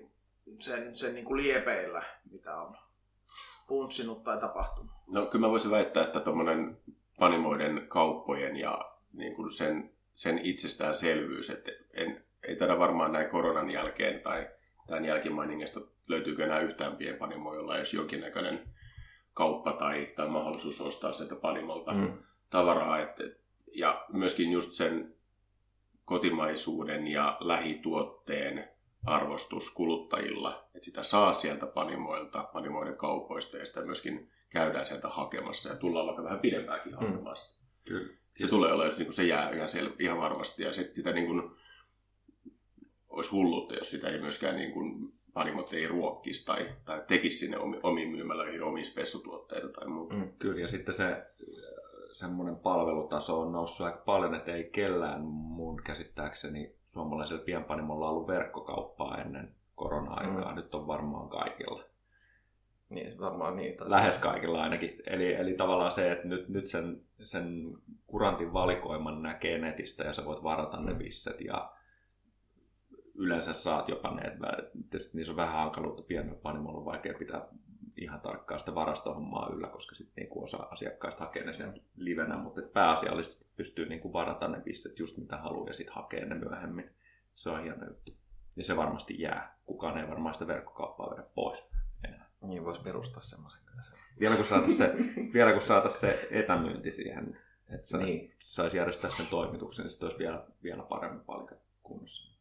sen, 0.59 0.97
sen 0.97 1.15
niin 1.15 1.25
kuin 1.25 1.43
liepeillä, 1.43 2.03
mitä 2.31 2.55
on 2.55 2.77
funtsinut 3.67 4.23
tai 4.23 4.39
tapahtunut. 4.39 4.91
No 5.07 5.25
kyllä 5.25 5.45
mä 5.45 5.51
voisin 5.51 5.71
väittää, 5.71 6.03
että 6.03 6.19
tuommoinen 6.19 6.77
panimoiden 7.19 7.85
kauppojen 7.88 8.55
ja 8.57 8.91
niin 9.13 9.35
kuin 9.35 9.51
sen, 9.51 9.91
sen 10.15 10.39
itsestäänselvyys, 10.43 11.49
että 11.49 11.71
en, 11.93 12.23
ei 12.47 12.55
tätä 12.55 12.79
varmaan 12.79 13.11
näin 13.11 13.29
koronan 13.29 13.71
jälkeen 13.71 14.21
tai 14.21 14.47
tämän 14.88 15.05
jälkimainingista 15.05 15.79
löytyykö 16.07 16.45
enää 16.45 16.59
yhtään 16.59 16.95
pienpanimoa, 16.97 17.55
jolla 17.55 17.73
olisi 17.73 17.97
jonkinnäköinen 17.97 18.59
kauppa 19.33 19.73
tai, 19.73 20.13
tai 20.15 20.27
mahdollisuus 20.27 20.81
ostaa 20.81 21.13
sieltä 21.13 21.35
panimolta 21.35 21.91
Mm. 21.93 22.13
tavaraa. 22.49 22.99
Että, 22.99 23.23
ja 23.75 24.05
myöskin 24.13 24.51
just 24.51 24.71
sen 24.73 25.15
kotimaisuuden 26.05 27.07
ja 27.07 27.38
lähituotteen 27.39 28.69
arvostus 29.05 29.73
kuluttajilla, 29.73 30.69
että 30.75 30.85
sitä 30.85 31.03
saa 31.03 31.33
sieltä 31.33 31.65
panimoilta, 31.65 32.43
panimoiden 32.53 32.97
kaupoista 32.97 33.57
ja 33.57 33.65
sitä 33.65 33.81
myöskin 33.81 34.31
käydään 34.49 34.85
sieltä 34.85 35.07
hakemassa 35.07 35.69
ja 35.69 35.75
tullaan 35.75 36.05
vaikka 36.05 36.23
vähän 36.23 36.39
pidempäänkin 36.39 36.93
hakemaan 36.93 37.37
sitä. 37.37 37.63
Kyllä. 37.87 38.13
Se 38.29 38.47
tulee 38.47 38.73
olemaan, 38.73 38.99
niin 38.99 39.13
se 39.13 39.23
jää 39.23 39.49
ihan, 39.49 39.69
sel- 39.69 39.95
ihan 39.99 40.17
varmasti 40.17 40.63
ja 40.63 40.73
sitten 40.73 40.95
sitä 40.95 41.11
niin 41.11 41.27
kuin, 41.27 41.51
olisi 43.09 43.31
hulluutta, 43.31 43.75
jos 43.75 43.91
sitä 43.91 44.09
ei 44.09 44.21
myöskään 44.21 44.55
niin 44.55 44.71
kuin, 44.71 45.13
panimot 45.33 45.73
ei 45.73 45.87
ruokkisi 45.87 46.45
tai, 46.45 46.69
tai 46.85 47.03
tekisi 47.07 47.37
sinne 47.37 47.57
omi, 47.57 47.79
omiin 47.83 48.09
myymälöihin 48.09 48.63
omia 48.63 48.83
spessutuotteita 48.83 49.67
tai 49.67 49.87
muuta. 49.87 50.15
Mm. 50.15 50.31
Kyllä, 50.39 50.61
ja 50.61 50.67
sitten 50.67 50.93
se 50.93 51.05
äh, 51.05 51.19
semmoinen 52.11 52.55
palvelutaso 52.55 53.41
on 53.41 53.51
noussut 53.51 53.85
aika 53.85 54.01
paljon, 54.05 54.35
että 54.35 54.55
ei 54.55 54.63
kellään 54.63 55.21
mun 55.21 55.81
käsittääkseni 55.83 56.75
suomalaisella 56.85 57.43
pienpanimolla 57.43 58.09
ollut 58.09 58.27
verkkokauppaa 58.27 59.21
ennen 59.21 59.55
korona-aikaa. 59.75 60.51
Mm. 60.51 60.55
Nyt 60.55 60.75
on 60.75 60.87
varmaan 60.87 61.29
kaikilla. 61.29 61.83
Niin, 62.89 63.19
varmaan 63.19 63.55
niin. 63.55 63.77
Tai 63.77 63.91
Lähes 63.91 64.17
kaikilla 64.17 64.63
ainakin. 64.63 65.01
Eli, 65.08 65.34
eli 65.34 65.53
tavallaan 65.53 65.91
se, 65.91 66.12
että 66.12 66.27
nyt, 66.27 66.50
nyt 66.50 66.67
sen, 66.67 67.01
sen 67.24 67.77
kurantin 68.08 68.53
valikoiman 68.53 69.22
näkee 69.22 69.58
netistä 69.58 70.03
ja 70.03 70.13
sä 70.13 70.25
voit 70.25 70.43
varata 70.43 70.79
ne 70.79 71.00
visset 71.00 71.41
ja 71.41 71.72
yleensä 73.15 73.53
saat 73.53 73.89
jopa 73.89 74.15
ne, 74.15 74.22
että 74.22 74.48
tietysti 74.89 75.17
niissä 75.17 75.34
on 75.34 75.38
vähän 75.38 75.53
hankaluutta 75.53 76.03
pienellä 76.03 76.39
panimolla 76.41 76.79
on 76.79 76.86
vaikea 76.86 77.13
pitää 77.13 77.48
ihan 77.98 78.22
tarkkaan 78.22 78.60
sitä 78.60 78.75
varastohommaa 78.75 79.50
yllä, 79.53 79.67
koska 79.67 79.96
sitten 79.96 80.13
niinku 80.15 80.43
osa 80.43 80.67
asiakkaista 80.72 81.24
hakee 81.24 81.46
ne 81.46 81.53
sen 81.53 81.81
livenä, 81.96 82.38
mutta 82.38 82.62
pääasiallisesti 82.74 83.46
pystyy 83.55 83.89
niinku 83.89 84.13
varata 84.13 84.47
ne 84.47 84.62
visset 84.65 84.99
just 84.99 85.17
mitä 85.17 85.38
haluaa 85.38 85.67
ja 85.67 85.73
sitten 85.73 85.95
hakee 85.95 86.25
ne 86.25 86.36
myöhemmin. 86.36 86.89
Se 87.36 87.49
on 87.49 87.63
hieno 87.63 87.88
juttu. 87.88 88.15
Ja 88.56 88.63
se 88.63 88.78
varmasti 88.78 89.21
jää. 89.21 89.60
Kukaan 89.65 89.97
ei 89.97 90.10
varmaan 90.10 90.34
sitä 90.34 90.47
verkkokauppaa 90.47 91.10
vedä 91.12 91.23
pois. 91.36 91.69
Niin 92.41 92.65
voisi 92.65 92.82
perustaa 92.82 93.21
semmoisen 93.21 93.62
kyllä. 93.65 93.84
Se. 93.84 93.91
Vielä 94.19 94.36
kun 94.36 94.45
saataisiin 94.45 94.78
se, 94.78 94.95
vielä 95.34 95.52
kun 95.52 95.62
saatais 95.62 95.99
se 95.99 96.28
etämyynti 96.32 96.91
siihen, 96.91 97.39
että 97.69 97.88
sä 97.88 97.97
Niin. 97.97 98.36
saisi 98.39 98.78
järjestää 98.78 99.10
sen 99.10 99.28
toimituksen, 99.28 99.84
niin 99.84 99.91
sitten 99.91 100.08
olisi 100.08 100.19
vielä, 100.19 100.45
vielä 100.63 100.84
paremmin 100.84 101.25
palkat 101.25 101.58
kunnossa. 101.84 102.39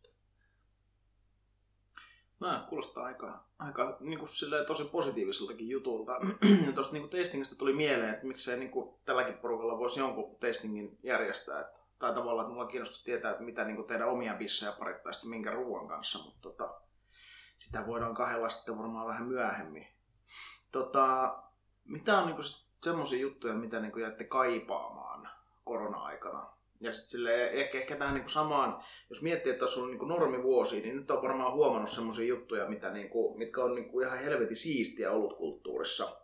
No, 2.40 2.66
kuulostaa 2.68 3.04
aika, 3.04 3.44
aika 3.58 3.96
niin 4.00 4.18
kuin 4.18 4.28
silleen, 4.28 4.66
tosi 4.66 4.84
positiiviseltakin 4.84 5.68
jutulta. 5.68 6.12
ja 6.66 6.72
tuosta 6.72 6.92
niin 6.92 7.08
testingistä 7.08 7.56
tuli 7.56 7.72
mieleen, 7.72 8.14
että 8.14 8.26
miksei 8.26 8.58
niin 8.58 8.70
kuin, 8.70 8.94
tälläkin 9.04 9.34
porukalla 9.34 9.78
voisi 9.78 10.00
jonkun 10.00 10.36
testingin 10.40 10.98
järjestää. 11.02 11.60
Että, 11.60 11.78
tai 11.98 12.14
tavallaan, 12.14 12.44
että 12.44 12.54
mulla 12.54 12.66
kiinnostaisi 12.66 13.04
tietää, 13.04 13.30
että 13.30 13.42
mitä 13.42 13.64
niin 13.64 13.76
kuin 13.76 13.86
teidän 13.86 14.08
omia 14.08 14.34
bissejä 14.34 14.72
parittaisitte 14.72 15.28
minkä 15.28 15.50
ruoan 15.50 15.88
kanssa, 15.88 16.18
mutta 16.18 16.38
tota, 16.40 16.77
sitä 17.58 17.86
voidaan 17.86 18.14
kahdella 18.14 18.48
sitten 18.48 18.78
varmaan 18.78 19.08
vähän 19.08 19.26
myöhemmin. 19.26 19.88
Tota, 20.72 21.36
mitä 21.84 22.18
on 22.18 22.26
niin 22.26 22.54
semmoisia 22.82 23.20
juttuja, 23.20 23.54
mitä 23.54 23.80
niin 23.80 23.92
kuin 23.92 24.02
jäitte 24.02 24.24
kaipaamaan 24.24 25.28
korona-aikana? 25.64 26.46
Ja 26.80 26.92
sitten 26.92 27.10
silleen, 27.10 27.52
ehkä, 27.52 27.78
ehkä 27.78 27.96
tähän 27.96 28.14
niin 28.14 28.28
samaan, 28.28 28.82
jos 29.10 29.22
miettii, 29.22 29.52
että 29.52 29.64
olisi 29.64 29.80
ollut 29.80 29.98
niin 29.98 30.08
normivuosi, 30.08 30.80
niin 30.80 30.96
nyt 30.96 31.10
on 31.10 31.22
varmaan 31.22 31.52
huomannut 31.52 31.90
semmoisia 31.90 32.26
juttuja, 32.26 32.68
mitä 32.68 32.90
niin 32.90 33.08
kuin, 33.08 33.38
mitkä 33.38 33.64
on 33.64 33.74
niin 33.74 33.90
kuin 33.90 34.06
ihan 34.06 34.18
helvetin 34.18 34.56
siistiä 34.56 35.12
ollut 35.12 35.36
kulttuurissa. 35.36 36.16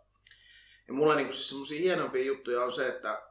Ja 0.87 0.93
mulla 0.93 1.15
niin 1.15 1.27
kuin 1.27 1.33
siis 1.33 1.49
semmoisia 1.49 1.81
hienompia 1.81 2.25
juttuja 2.25 2.63
on 2.63 2.71
se, 2.71 2.87
että, 2.87 3.21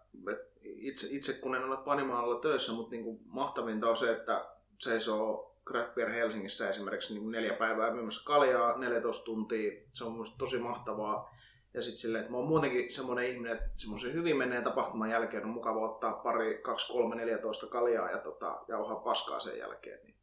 itse, 0.62 1.06
itse 1.10 1.32
kun 1.32 1.54
en 1.54 1.64
ole 1.64 1.76
Panimaalla 1.76 2.40
töissä, 2.40 2.72
mutta 2.72 2.90
niin 2.90 3.04
kuin 3.04 3.20
mahtavinta 3.26 3.90
on 3.90 3.96
se, 3.96 4.12
että 4.12 4.46
seisoo 4.78 5.53
Craft 5.66 5.94
Beer 5.94 6.10
Helsingissä 6.10 6.70
esimerkiksi 6.70 7.14
niin 7.14 7.30
neljä 7.30 7.54
päivää 7.54 7.94
myymässä 7.94 8.24
kaljaa, 8.24 8.78
14 8.78 9.24
tuntia. 9.24 9.72
Se 9.90 10.04
on 10.04 10.12
mun 10.12 10.26
tosi 10.38 10.58
mahtavaa. 10.58 11.34
Ja 11.74 11.82
sitten 11.82 11.98
silleen, 11.98 12.20
että 12.20 12.32
mä 12.32 12.38
oon 12.38 12.48
muutenkin 12.48 12.92
semmoinen 12.92 13.26
ihminen, 13.26 13.52
että 13.52 13.68
semmoisen 13.76 14.12
hyvin 14.12 14.36
menee 14.36 14.62
tapahtuman 14.62 15.10
jälkeen 15.10 15.44
on 15.44 15.50
mukava 15.50 15.90
ottaa 15.90 16.12
pari, 16.12 16.58
2, 16.58 16.92
3, 16.92 17.16
14 17.16 17.66
kaljaa 17.66 18.10
ja 18.10 18.18
tota, 18.18 18.64
jauhaa 18.68 18.96
paskaa 18.96 19.40
sen 19.40 19.58
jälkeen. 19.58 20.00
Niin 20.04 20.14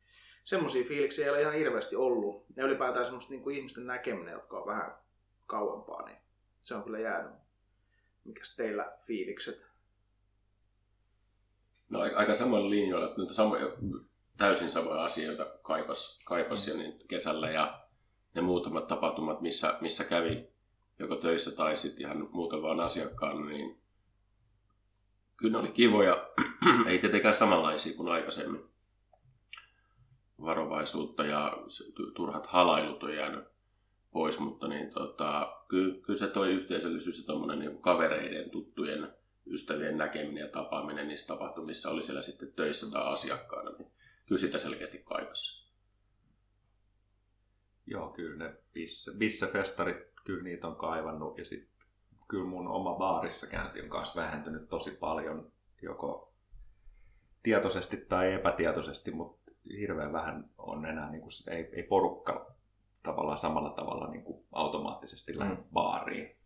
semmoisia 0.43 0.87
fiiliksiä 0.87 1.25
ei 1.25 1.31
ole 1.31 1.41
ihan 1.41 1.53
hirveästi 1.53 1.95
ollut. 1.95 2.45
Ja 2.55 2.65
ylipäätään 2.65 3.05
semmoista 3.05 3.31
niin 3.31 3.43
kuin 3.43 3.55
ihmisten 3.55 3.87
näkeminen, 3.87 4.33
jotka 4.33 4.59
on 4.59 4.67
vähän 4.67 4.95
kauempaa, 5.47 6.05
niin 6.05 6.17
se 6.59 6.75
on 6.75 6.83
kyllä 6.83 6.99
jäänyt. 6.99 7.31
Mikäs 8.25 8.55
teillä 8.55 8.97
fiilikset? 9.05 9.71
No 11.89 11.99
aika, 11.99 12.33
samoilla 12.33 12.69
linjoilla, 12.69 13.13
nyt 13.17 13.33
samoja, 13.33 13.65
täysin 14.41 14.69
samoja 14.69 15.03
asioita 15.03 15.45
kaipas, 15.61 16.19
kaipas 16.25 16.67
jo 16.67 16.77
niin 16.77 16.93
kesällä. 17.07 17.49
Ja 17.49 17.81
ne 18.33 18.41
muutamat 18.41 18.87
tapahtumat, 18.87 19.41
missä, 19.41 19.77
missä 19.81 20.03
kävi 20.03 20.47
joko 20.99 21.15
töissä 21.15 21.55
tai 21.55 21.75
sitten 21.75 22.05
ihan 22.05 22.29
muuten 22.31 22.61
vaan 22.61 22.79
asiakkaana, 22.79 23.45
niin 23.45 23.81
kyllä 25.37 25.51
ne 25.51 25.57
oli 25.57 25.71
kivoja, 25.71 26.27
ei 26.87 26.99
tietenkään 26.99 27.33
samanlaisia 27.33 27.97
kuin 27.97 28.09
aikaisemmin. 28.09 28.63
Varovaisuutta 30.41 31.25
ja 31.25 31.57
turhat 32.15 32.47
halailut 32.47 33.03
on 33.03 33.15
jäänyt 33.15 33.45
pois, 34.11 34.39
mutta 34.39 34.67
niin, 34.67 34.93
tota, 34.93 35.57
kyllä, 35.67 35.95
kyllä 36.01 36.19
se 36.19 36.27
toi 36.27 36.49
yhteisöllisyys 36.51 37.17
ja 37.17 37.25
tuommoinen 37.25 37.59
niin 37.59 37.81
kavereiden, 37.81 38.49
tuttujen, 38.49 39.13
ystävien 39.47 39.97
näkeminen 39.97 40.41
ja 40.41 40.47
tapaaminen 40.47 41.07
niissä 41.07 41.27
tapahtumissa 41.27 41.89
oli 41.89 42.03
siellä 42.03 42.21
sitten 42.21 42.53
töissä 42.53 42.91
tai 42.91 43.13
asiakkaana, 43.13 43.71
niin 43.71 43.91
kyllä 44.31 44.39
sitä 44.39 44.57
selkeästi 44.57 44.97
kaipasi. 44.97 45.71
Joo, 47.85 48.09
kyllä 48.09 48.45
ne 48.45 48.55
bisse, 48.73 49.11
bissefestarit, 49.17 49.97
kyllä 50.23 50.43
niitä 50.43 50.67
on 50.67 50.75
kaivannut 50.75 51.37
ja 51.37 51.45
sitten 51.45 51.87
kyllä 52.27 52.45
mun 52.45 52.67
oma 52.67 52.95
baarissa 52.95 53.47
käynti 53.47 53.81
on 53.81 53.89
kanssa 53.89 54.21
vähentynyt 54.21 54.69
tosi 54.69 54.91
paljon, 54.91 55.51
joko 55.81 56.33
tietoisesti 57.43 57.97
tai 57.97 58.33
epätietoisesti, 58.33 59.11
mutta 59.11 59.51
hirveän 59.79 60.13
vähän 60.13 60.49
on 60.57 60.85
enää, 60.85 61.11
niin 61.11 61.21
kuin, 61.21 61.31
ei, 61.47 61.69
ei 61.73 61.83
porukka 61.83 62.55
tavallaan 63.03 63.37
samalla 63.37 63.69
tavalla 63.69 64.11
niin 64.11 64.23
kuin 64.23 64.45
automaattisesti 64.51 65.37
lähde 65.37 65.55
Mm. 65.55 65.63
baariin. 65.73 66.37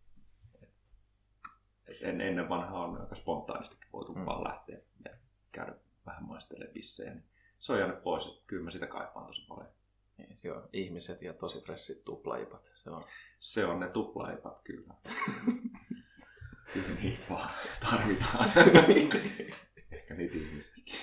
En, 2.00 2.20
ennen 2.20 2.48
vanhaa 2.48 2.84
on 2.84 3.00
aika 3.00 3.14
spontaanistikin 3.14 3.88
voitu 3.92 4.14
mm. 4.14 4.26
vaan 4.26 4.44
lähteä 4.44 4.78
ja 5.04 5.10
käydä 5.52 5.74
vähän 6.06 6.24
maistelemaan 6.24 6.72
bissejä. 6.72 7.14
Niin 7.14 7.35
se 7.58 7.72
on 7.72 7.78
jäänyt 7.78 8.02
pois, 8.02 8.26
että 8.26 8.42
kyllä 8.46 8.64
mä 8.64 8.70
sitä 8.70 8.86
kaipaan 8.86 9.26
tosi 9.26 9.46
paljon. 9.48 9.68
Niin, 10.18 10.38
joo, 10.44 10.62
ihmiset 10.72 11.22
ja 11.22 11.32
tosi 11.32 11.60
fressit 11.60 12.04
tuplaipat. 12.04 12.72
Se 12.74 12.90
on. 12.90 13.02
Se 13.38 13.64
on 13.64 13.80
ne 13.80 13.88
tuplaipat 13.88 14.62
kyllä. 14.64 14.94
kyllä 16.72 17.00
niitä 17.02 17.24
vaan 17.30 17.50
tarvitaan. 17.90 18.50
Ehkä 19.92 20.14
niitä 20.14 20.36
ihmisiäkin. 20.36 20.94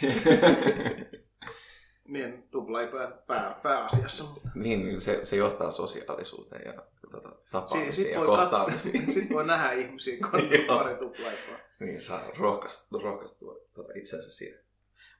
Niin, 2.07 2.47
tuplaipää 2.51 3.07
pää, 3.27 3.59
pääasiassa, 3.63 4.23
mutta 4.23 4.49
niin, 4.55 5.01
se, 5.01 5.19
se 5.23 5.35
johtaa 5.35 5.71
sosiaalisuuteen 5.71 6.61
ja 6.65 6.83
tota, 7.11 7.29
tapaamisia 7.51 8.11
ja 8.11 8.19
voi 8.19 8.25
kohtaamisia. 8.27 9.01
kat- 9.01 9.11
sit 9.13 9.29
voi 9.29 9.45
nähdä 9.47 9.71
ihmisiä, 9.71 10.17
kun 10.17 10.29
pari 10.67 10.95
tuplaipaa. 10.95 11.57
niin 11.79 12.01
saa 12.01 12.31
rohkaistua, 12.37 13.01
rohkaistua 13.01 13.55
tuota 13.73 13.93
itseänsä 13.95 14.29
siihen. 14.29 14.59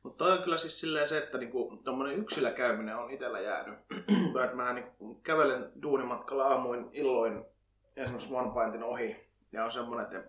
Mutta 0.04 0.26
toi 0.26 0.38
on 0.38 0.44
kyllä 0.44 0.58
siis 0.58 0.80
silleen 0.80 1.08
se, 1.08 1.18
että 1.18 1.38
niinku, 1.38 1.82
tommonen 1.84 2.16
yksilö 2.16 2.52
käyminen 2.52 2.98
on 2.98 3.10
itellä 3.10 3.40
jäänyt. 3.40 3.80
että 4.44 4.56
mä 4.56 4.74
niinku 4.74 5.16
kävelen 5.16 5.72
duunimatkalla 5.82 6.48
aamuin 6.48 6.90
illoin 6.92 7.46
esimerkiksi 7.96 8.34
One 8.34 8.64
Pintin 8.64 8.84
ohi. 8.84 9.30
Ja 9.52 9.66
on 9.66 9.72
semmonen, 9.72 10.06
että 10.06 10.24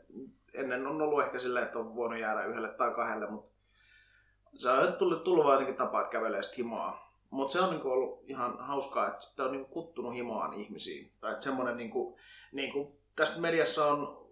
ennen 0.54 0.86
on 0.86 1.02
ollut 1.02 1.22
ehkä 1.22 1.38
silleen, 1.38 1.64
että 1.64 1.78
on 1.78 1.96
voinut 1.96 2.20
jäädä 2.20 2.44
yhdelle 2.44 2.68
tai 2.68 2.94
kahdelle, 2.94 3.30
mutta 3.30 3.54
se 4.54 4.70
on 4.70 4.92
tullut, 4.92 5.24
tullut 5.24 5.44
vaan 5.44 5.54
jotenkin 5.54 5.76
tapa, 5.76 6.00
että 6.00 6.12
kävelee 6.12 6.42
sit 6.42 6.56
himaa. 6.56 7.04
Mutta 7.30 7.52
se 7.52 7.60
on 7.60 7.70
niinku 7.70 7.90
ollut 7.90 8.22
ihan 8.26 8.58
hauskaa, 8.58 9.08
että 9.08 9.20
sitten 9.20 9.44
on 9.44 9.52
niinku 9.52 9.72
kuttunut 9.72 10.14
himaan 10.14 10.52
ihmisiin. 10.52 11.12
Tai 11.20 11.32
että 11.32 11.44
semmonen 11.44 11.76
niinku, 11.76 12.18
niinku 12.52 12.98
tässä 13.16 13.40
mediassa 13.40 13.86
on 13.86 14.24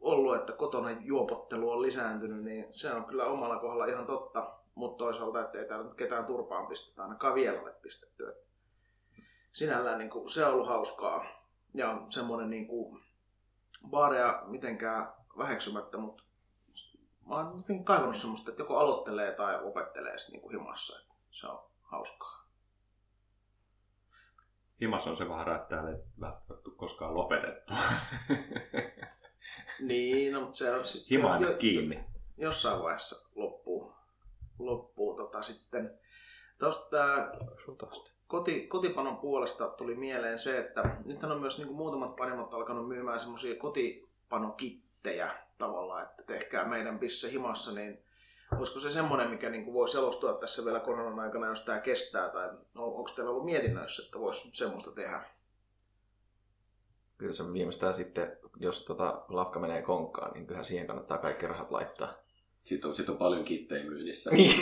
ollut, 0.00 0.36
että 0.36 0.52
kotona 0.52 0.90
juopottelu 0.90 1.70
on 1.70 1.82
lisääntynyt, 1.82 2.44
niin 2.44 2.66
se 2.72 2.92
on 2.92 3.04
kyllä 3.04 3.24
omalla 3.24 3.58
kohdalla 3.58 3.86
ihan 3.86 4.06
totta. 4.06 4.55
Mutta 4.76 5.04
toisaalta, 5.04 5.40
että 5.40 5.58
ei 5.58 5.68
täällä 5.68 5.84
nyt 5.84 5.94
ketään 5.94 6.24
turpaan 6.26 6.66
pistetä, 6.66 7.02
ainakaan 7.02 7.34
vielä 7.34 7.60
ole 7.60 7.72
pistetty. 7.82 8.28
Et 8.28 8.46
Sinällään 9.52 9.98
niin 9.98 10.10
kuin, 10.10 10.28
se 10.28 10.46
on 10.46 10.52
ollut 10.52 10.68
hauskaa. 10.68 11.24
Ja 11.74 12.02
semmoinen 12.08 12.50
niin 12.50 12.66
kuin, 12.66 13.02
baareja 13.90 14.42
mitenkään 14.46 15.12
väheksymättä, 15.38 15.98
mutta 15.98 16.22
mä 17.28 17.34
oon 17.34 17.58
jotenkin 17.58 17.84
kaivannut 17.84 18.16
semmoista, 18.16 18.50
että 18.50 18.62
joko 18.62 18.76
aloittelee 18.78 19.32
tai 19.32 19.64
opettelee 19.64 20.16
niin 20.30 20.40
kuin 20.40 20.52
himassa. 20.52 20.98
Et 21.00 21.06
se 21.30 21.46
on 21.46 21.64
hauskaa. 21.82 22.46
Himas 24.80 25.06
on 25.06 25.16
se 25.16 25.28
vaara, 25.28 25.56
että 25.56 25.68
täällä 25.68 25.90
ei 25.90 25.96
välttämättä 26.20 26.70
koskaan 26.76 27.14
lopetettu. 27.14 27.74
Niin, 29.80 30.32
no, 30.32 30.40
mutta 30.40 30.56
se 30.56 30.70
on 30.70 30.84
sit, 30.84 31.10
Hima 31.10 31.32
aina 31.32 31.50
jo- 31.50 31.56
kiinni. 31.56 32.04
jossain 32.36 32.82
vaiheessa 32.82 33.30
loppuu, 33.34 33.92
loppuu 34.58 35.16
tota 35.16 35.42
sitten. 35.42 35.98
Tuosta 36.58 36.98
koti, 38.26 38.66
kotipanon 38.66 39.16
puolesta 39.16 39.68
tuli 39.68 39.94
mieleen 39.94 40.38
se, 40.38 40.58
että 40.58 40.96
nythän 41.04 41.32
on 41.32 41.40
myös 41.40 41.58
niin 41.58 41.66
kuin 41.66 41.76
muutamat 41.76 42.16
panimot 42.16 42.54
alkanut 42.54 42.88
myymään 42.88 43.20
semmoisia 43.20 43.56
kotipanokittejä 43.56 45.34
tavallaan, 45.58 46.02
että 46.02 46.22
tehkää 46.22 46.64
meidän 46.64 46.98
pisse 46.98 47.30
himassa, 47.30 47.72
niin 47.72 48.02
olisiko 48.58 48.78
se 48.78 48.90
semmoinen, 48.90 49.30
mikä 49.30 49.50
niin 49.50 49.64
kuin 49.64 49.74
voisi 49.74 49.96
jalostua 49.96 50.32
tässä 50.32 50.64
vielä 50.64 50.80
koronan 50.80 51.20
aikana, 51.20 51.46
jos 51.46 51.62
tämä 51.62 51.80
kestää, 51.80 52.28
tai 52.28 52.48
on- 52.48 52.58
onko 52.74 53.10
teillä 53.16 53.30
ollut 53.30 53.44
mietinnöissä, 53.44 54.02
että 54.04 54.18
voisi 54.18 54.50
semmoista 54.52 54.90
tehdä? 54.90 55.24
Kyllä 57.18 57.32
se 57.32 57.52
viimeistään 57.52 57.94
sitten, 57.94 58.36
jos 58.56 58.84
tota 58.84 59.24
lafka 59.28 59.60
menee 59.60 59.82
konkkaan, 59.82 60.32
niin 60.32 60.46
kyllähän 60.46 60.64
siihen 60.64 60.86
kannattaa 60.86 61.18
kaikki 61.18 61.46
rahat 61.46 61.70
laittaa. 61.70 62.25
Sitten 62.66 62.88
on, 62.88 62.94
sit 62.94 63.08
on 63.08 63.16
paljon 63.16 63.44
kittejä 63.44 63.84
myynnissä. 63.84 64.30
Niin. 64.30 64.52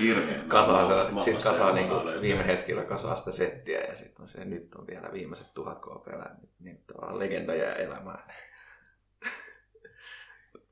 Hirveän. 0.00 0.48
kasaa, 0.48 0.86
se, 0.86 1.24
sit 1.24 1.42
kasaa 1.42 1.72
niin 1.72 1.88
kuin 1.88 2.20
viime 2.20 2.46
hetkellä 2.46 2.84
kasaa 2.84 3.16
sitä 3.16 3.32
settiä 3.32 3.80
ja 3.80 3.96
sitten 3.96 4.22
on 4.22 4.28
se, 4.28 4.44
nyt 4.44 4.74
on 4.74 4.86
vielä 4.86 5.12
viimeiset 5.12 5.54
tuhat 5.54 5.78
KPL, 5.78 6.10
niin, 6.40 6.50
niin 6.60 6.82
tavallaan 6.86 7.18
legenda 7.18 7.54
jää 7.54 7.74
elämään. 7.74 8.34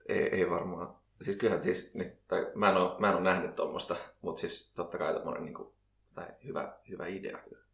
ei, 0.09 0.23
ei 0.23 0.51
varmaan. 0.51 0.97
Siis 1.23 1.37
kyllähän 1.37 1.63
siis, 1.63 1.95
nyt, 1.95 2.29
tai 2.29 2.47
mä 2.55 2.71
en 2.71 2.77
ole, 2.77 2.99
mä 2.99 3.09
en 3.09 3.15
ole 3.15 3.25
nähnyt 3.25 3.55
tuommoista, 3.55 3.97
mutta 4.23 4.41
siis 4.41 4.73
totta 4.75 4.99
kai 4.99 5.15
tommonen 5.15 5.45
niin 5.45 5.55
kuin, 5.55 5.69
tai 6.15 6.27
hyvä, 6.45 6.77
hyvä 6.89 7.07
idea 7.07 7.39
kyllä. 7.39 7.65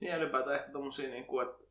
Niin 0.00 0.10
ja 0.10 0.16
ylipäätään 0.16 0.56
ehkä 0.56 0.72
tommosia, 0.72 1.08
niin 1.08 1.26
kuin, 1.26 1.48
että 1.48 1.61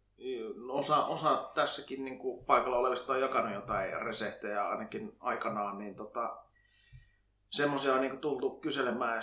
osa, 0.69 1.05
osa 1.05 1.51
tässäkin 1.55 2.05
niin 2.05 2.19
kuin 2.19 2.45
paikalla 2.45 2.77
olevista 2.77 3.13
on 3.13 3.21
jakanut 3.21 3.53
jotain 3.53 4.01
reseptejä 4.01 4.67
ainakin 4.67 5.15
aikanaan, 5.19 5.77
niin 5.77 5.95
tota, 5.95 6.37
semmoisia 7.49 7.93
on 7.93 8.01
niin 8.01 8.11
kuin 8.11 8.21
tultu 8.21 8.59
kyselemään. 8.59 9.15
Ja 9.15 9.21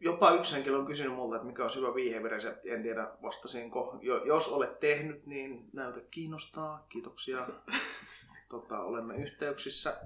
jopa 0.00 0.30
yksi 0.30 0.54
henkilö 0.54 0.78
on 0.78 0.86
kysynyt 0.86 1.14
multa, 1.14 1.36
että 1.36 1.46
mikä 1.46 1.64
on 1.64 1.70
hyvä 1.76 1.94
viiheviresepti. 1.94 2.70
En 2.70 2.82
tiedä 2.82 3.08
vastasinko. 3.22 3.98
Jo, 4.00 4.24
jos 4.24 4.48
olet 4.52 4.80
tehnyt, 4.80 5.26
niin 5.26 5.70
näytä 5.72 6.00
kiinnostaa. 6.10 6.86
Kiitoksia. 6.88 7.48
tota, 8.50 8.80
olemme 8.80 9.16
yhteyksissä. 9.16 10.00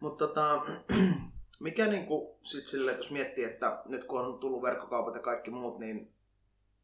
Mutta 0.00 0.26
tota, 0.26 0.62
mikä 1.60 1.86
niinku 1.86 2.38
sit 2.42 2.66
silleen, 2.66 2.92
että 2.92 3.04
jos 3.04 3.10
miettii, 3.10 3.44
että 3.44 3.82
nyt 3.86 4.04
kun 4.04 4.20
on 4.20 4.38
tullut 4.38 4.62
verkkokaupat 4.62 5.14
ja 5.14 5.20
kaikki 5.20 5.50
muut, 5.50 5.78
niin 5.78 6.12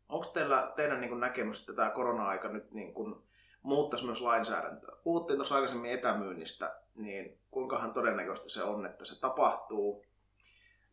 onko 0.08 0.26
teillä 0.26 0.72
teidän 0.76 1.00
niin 1.00 1.20
näkemys, 1.20 1.60
että 1.60 1.72
tämä 1.72 1.90
korona-aika 1.90 2.48
nyt 2.48 2.72
niin 2.72 2.94
kuin 2.94 3.14
muuttaisi 3.62 4.06
myös 4.06 4.20
lainsäädäntöä? 4.20 4.96
Puhuttiin 5.04 5.36
tuossa 5.36 5.54
aikaisemmin 5.54 5.92
etämyynnistä, 5.92 6.76
niin 6.94 7.38
kuinkahan 7.50 7.92
todennäköistä 7.92 8.48
se 8.48 8.62
on, 8.62 8.86
että 8.86 9.04
se 9.04 9.20
tapahtuu? 9.20 10.04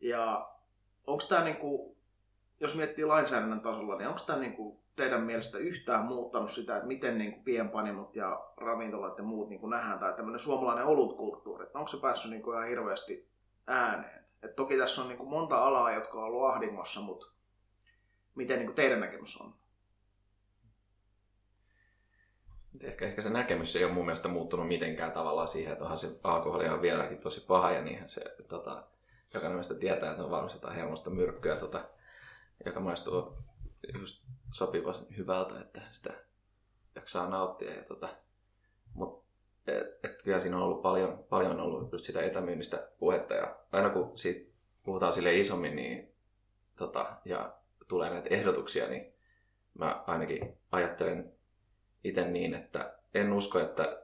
Ja 0.00 0.50
onko 1.06 1.24
tämä, 1.28 1.44
niin 1.44 1.56
kuin, 1.56 1.96
jos 2.60 2.74
miettii 2.74 3.04
lainsäädännön 3.04 3.60
tasolla, 3.60 3.96
niin 3.96 4.08
onko 4.08 4.20
tämä 4.26 4.38
niin 4.38 4.56
kuin 4.56 4.78
teidän 4.96 5.22
mielestä 5.22 5.58
yhtään 5.58 6.04
muuttanut 6.04 6.50
sitä, 6.50 6.76
että 6.76 6.88
miten 6.88 7.18
niin 7.18 7.32
kuin 7.32 7.44
pienpanimot 7.44 8.16
ja 8.16 8.44
ravintolat 8.56 9.18
ja 9.18 9.24
muut 9.24 9.48
niin 9.48 9.60
kuin 9.60 9.70
nähdään, 9.70 9.98
tai 9.98 10.12
tämmöinen 10.12 10.40
suomalainen 10.40 10.84
olutkulttuuri, 10.84 11.64
että 11.64 11.78
onko 11.78 11.88
se 11.88 12.00
päässyt 12.00 12.30
niin 12.30 12.42
kuin 12.42 12.56
ihan 12.56 12.68
hirveästi 12.68 13.28
ääneen? 13.66 14.24
Et 14.42 14.56
toki 14.56 14.78
tässä 14.78 15.02
on 15.02 15.08
niin 15.08 15.18
kuin 15.18 15.30
monta 15.30 15.58
alaa, 15.58 15.92
jotka 15.92 16.18
on 16.18 16.24
ollut 16.24 16.50
ahdingossa, 16.50 17.00
mutta 17.00 17.31
miten 18.34 18.58
niin 18.58 18.66
kuin 18.66 18.76
teidän 18.76 19.00
näkemys 19.00 19.40
on? 19.40 19.54
Ehkä, 22.80 23.06
ehkä 23.06 23.22
se 23.22 23.30
näkemys 23.30 23.76
ei 23.76 23.84
ole 23.84 23.92
mun 23.92 24.04
mielestä 24.04 24.28
muuttunut 24.28 24.68
mitenkään 24.68 25.12
tavallaan 25.12 25.48
siihen, 25.48 25.72
että 25.72 25.84
onhan 25.84 25.98
se 25.98 26.20
alkoholi 26.22 26.68
on 26.68 26.82
vieläkin 26.82 27.18
tosi 27.18 27.40
paha 27.40 27.70
ja 27.70 27.82
niinhän 27.82 28.08
se 28.08 28.36
tota, 28.48 28.84
jokainen 29.34 29.56
meistä 29.56 29.74
tietää, 29.74 30.10
että 30.10 30.24
on 30.24 30.30
varmasti 30.30 30.56
jotain 30.56 30.76
hermosta 30.76 31.10
myrkkyä, 31.10 31.56
tota, 31.56 31.84
joka 32.64 32.80
maistuu 32.80 33.36
just 33.98 34.24
sopivan 34.52 34.94
hyvältä, 35.16 35.60
että 35.60 35.80
sitä 35.92 36.14
jaksaa 36.94 37.28
nauttia. 37.28 37.74
Ja, 37.74 37.82
tota, 37.82 38.08
mut, 38.94 39.24
et, 39.66 40.04
et, 40.04 40.22
kyllä 40.22 40.40
siinä 40.40 40.56
on 40.56 40.62
ollut 40.62 40.82
paljon, 40.82 41.24
paljon 41.28 41.60
ollut 41.60 41.92
just 41.92 42.04
sitä 42.04 42.22
etämyynnistä 42.22 42.88
puhetta 42.98 43.34
ja 43.34 43.56
aina 43.72 43.90
kun 43.90 44.18
siitä 44.18 44.52
puhutaan 44.82 45.12
sille 45.12 45.38
isommin 45.38 45.76
niin, 45.76 46.14
tota, 46.76 47.16
ja 47.24 47.52
tulee 47.88 48.10
näitä 48.10 48.28
ehdotuksia, 48.30 48.88
niin 48.88 49.12
mä 49.78 50.04
ainakin 50.06 50.58
ajattelen 50.72 51.32
itse 52.04 52.24
niin, 52.24 52.54
että 52.54 52.98
en 53.14 53.32
usko, 53.32 53.58
että 53.58 54.02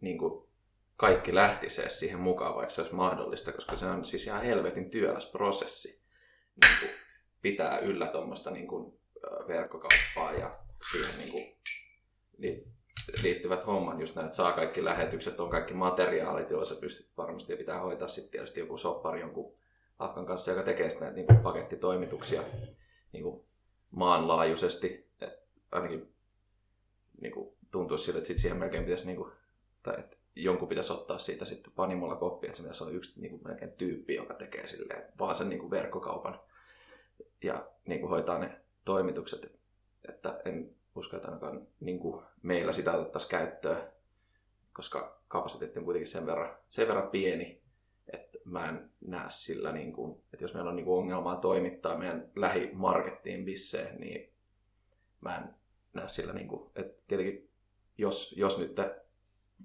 niin 0.00 0.18
kuin 0.18 0.48
kaikki 0.96 1.34
lähtisi 1.34 1.80
edes 1.80 2.00
siihen 2.00 2.20
mukaan, 2.20 2.54
vaikka 2.54 2.74
se 2.74 2.80
olisi 2.80 2.94
mahdollista, 2.94 3.52
koska 3.52 3.76
se 3.76 3.86
on 3.86 4.04
siis 4.04 4.26
ihan 4.26 4.42
helvetin 4.42 4.90
työläs 4.90 5.26
prosessi. 5.26 6.02
Niin 6.64 6.78
kuin 6.80 6.90
pitää 7.42 7.78
yllä 7.78 8.06
tuommoista 8.06 8.50
niin 8.50 8.66
kuin, 8.66 8.98
verkkokauppaa 9.48 10.32
ja 10.32 10.58
siihen 10.92 11.18
niin 11.18 11.30
kuin, 11.30 11.56
li- 12.38 12.68
liittyvät 13.22 13.66
hommat, 13.66 14.00
just 14.00 14.14
näin, 14.14 14.24
että 14.24 14.36
saa 14.36 14.52
kaikki 14.52 14.84
lähetykset, 14.84 15.40
on 15.40 15.50
kaikki 15.50 15.74
materiaalit, 15.74 16.50
joilla 16.50 16.64
sä 16.64 16.74
pystyt 16.74 17.10
varmasti 17.16 17.52
ja 17.52 17.56
pitää 17.56 17.80
hoitaa 17.80 18.08
sitten 18.08 18.32
tietysti 18.32 18.60
joku 18.60 18.78
soppari 18.78 19.20
jonkun 19.20 19.54
Afkan 19.98 20.26
kanssa, 20.26 20.50
joka 20.50 20.62
tekee 20.62 20.90
sitä 20.90 21.04
näitä 21.04 21.16
niin 21.16 21.26
kuin 21.26 21.38
pakettitoimituksia 21.38 22.42
niin 23.14 23.22
kuin 23.24 23.44
maanlaajuisesti. 23.90 25.10
Et 25.20 25.48
ainakin 25.72 26.14
niin 27.20 27.32
kuin, 27.32 27.54
tuntuisi 27.70 28.04
siltä, 28.04 28.18
että 28.18 28.26
sit 28.26 28.38
siihen 28.38 28.58
melkein 28.58 28.84
pitäisi, 28.84 29.06
niin 29.06 29.16
kuin, 29.16 29.32
tai 29.82 29.94
että 29.98 30.16
jonkun 30.36 30.68
pitäisi 30.68 30.92
ottaa 30.92 31.18
siitä 31.18 31.44
sitten 31.44 31.72
panimolla 31.72 32.16
koppi, 32.16 32.46
että 32.46 32.56
se 32.56 32.62
pitäisi 32.62 32.84
olla 32.84 32.92
yksi 32.92 33.20
niin 33.20 33.30
kuin, 33.30 33.42
melkein 33.44 33.72
tyyppi, 33.78 34.14
joka 34.14 34.34
tekee 34.34 34.66
silleen, 34.66 35.12
vaan 35.18 35.36
sen 35.36 35.48
niin 35.48 35.58
kuin, 35.58 35.70
verkkokaupan 35.70 36.40
ja 37.42 37.66
niin 37.86 38.00
kuin, 38.00 38.10
hoitaa 38.10 38.38
ne 38.38 38.60
toimitukset. 38.84 39.58
Että 40.08 40.40
en 40.44 40.74
usko, 40.94 41.16
että 41.16 41.28
ainakaan 41.28 41.66
niin 41.80 41.98
kuin, 41.98 42.24
meillä 42.42 42.72
sitä 42.72 42.92
otettaisiin 42.92 43.30
käyttöön, 43.30 43.92
koska 44.72 45.20
kapasiteetti 45.28 45.78
on 45.78 45.84
kuitenkin 45.84 46.12
sen 46.12 46.26
verran, 46.26 46.56
sen 46.68 46.88
verran 46.88 47.10
pieni, 47.10 47.44
että 47.44 47.63
mä 48.44 48.68
en 48.68 48.90
näe 49.00 49.26
sillä, 49.28 49.72
niin 49.72 49.92
kuin, 49.92 50.22
että 50.32 50.44
jos 50.44 50.54
meillä 50.54 50.70
on 50.70 50.76
niin 50.76 50.86
kuin, 50.86 50.98
ongelmaa 50.98 51.36
toimittaa 51.36 51.98
meidän 51.98 52.30
lähimarkettiin 52.36 53.44
bisseen, 53.44 54.00
niin 54.00 54.32
mä 55.20 55.36
en 55.36 55.54
näe 55.92 56.08
sillä, 56.08 56.32
niin 56.32 56.48
kuin, 56.48 56.70
että 56.76 57.02
tietenkin 57.06 57.50
jos, 57.98 58.34
jos 58.36 58.58
nyt 58.58 58.76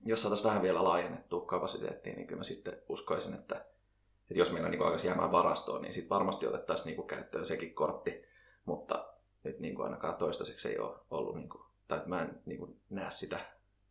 jos 0.06 0.22
saataisiin 0.22 0.48
vähän 0.48 0.62
vielä 0.62 0.84
laajennettua 0.84 1.46
kapasiteettia, 1.46 2.14
niin 2.14 2.28
kyllä 2.28 2.40
mä 2.40 2.44
sitten 2.44 2.82
uskoisin, 2.90 3.34
että, 3.34 3.56
että 4.30 4.40
jos 4.40 4.52
meillä 4.52 4.70
niin 4.70 4.82
alkaisi 4.82 5.08
jäämään 5.08 5.32
varastoon, 5.32 5.82
niin 5.82 5.94
sitten 5.94 6.10
varmasti 6.10 6.48
otettaisiin 6.48 6.86
niin 6.86 6.96
kuin 6.96 7.08
käyttöön 7.08 7.46
sekin 7.46 7.74
kortti, 7.74 8.24
mutta 8.66 9.14
nyt 9.44 9.60
niin 9.60 9.76
kuin 9.76 9.86
ainakaan 9.86 10.16
toistaiseksi 10.16 10.70
ei 10.70 10.80
ole 10.80 11.00
ollut, 11.12 11.36
niin 11.36 11.50
kuin, 11.50 11.64
tai 11.88 11.98
että 11.98 12.10
mä 12.10 12.22
en 12.22 12.42
niin 12.46 12.60
kuin 12.60 12.80
näe 12.90 13.12
sitä 13.12 13.40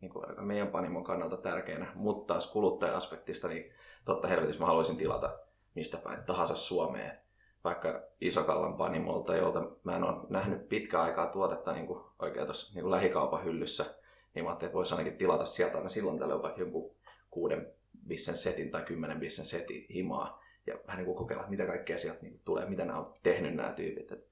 niin 0.01 0.11
kuin 0.11 0.25
meidän 0.45 0.67
panimon 0.67 1.03
kannalta 1.03 1.37
tärkeänä, 1.37 1.91
mutta 1.95 2.33
taas 2.33 2.51
kuluttaja-aspektista, 2.51 3.47
niin 3.47 3.73
totta 4.09 4.27
helvetissä 4.27 4.61
mä 4.61 4.67
haluaisin 4.67 4.97
tilata 4.97 5.39
mistä 5.75 5.97
päin 5.97 6.23
tahansa 6.23 6.55
Suomeen 6.55 7.19
vaikka 7.63 8.03
Isokallan 8.21 8.77
panimolta, 8.77 9.35
jolta 9.35 9.71
mä 9.83 9.95
en 9.95 10.03
ole 10.03 10.25
nähnyt 10.29 10.69
pitkään 10.69 11.03
aikaa 11.03 11.27
tuotetta 11.27 11.73
niin 11.73 11.87
kuin 11.87 12.03
oikein 12.19 12.45
tuossa 12.45 12.73
niin 12.73 12.83
kuin 12.83 12.91
lähikaupan 12.91 13.43
hyllyssä, 13.43 13.85
niin 14.33 14.45
mä 14.45 14.49
ajattelin, 14.49 14.69
että 14.69 14.77
voisi 14.77 14.93
ainakin 14.93 15.17
tilata 15.17 15.45
sieltä 15.45 15.77
aina 15.77 15.89
silloin 15.89 16.19
tällöin 16.19 16.41
vaikka 16.41 16.61
jonkun 16.61 16.95
kuuden 17.29 17.73
bissen 18.07 18.37
setin 18.37 18.71
tai 18.71 18.81
kymmenen 18.81 19.19
bissen 19.19 19.45
setin 19.45 19.85
himaa 19.93 20.43
ja 20.67 20.79
vähän 20.87 20.97
niin 20.97 21.05
kuin 21.05 21.17
kokeilla, 21.17 21.43
että 21.43 21.51
mitä 21.51 21.65
kaikkea 21.65 21.97
sieltä 21.97 22.21
niin 22.21 22.41
tulee, 22.45 22.69
mitä 22.69 22.85
nämä 22.85 22.99
on 22.99 23.13
tehnyt 23.23 23.55
nämä 23.55 23.73
tyypit. 23.73 24.11
Et 24.11 24.27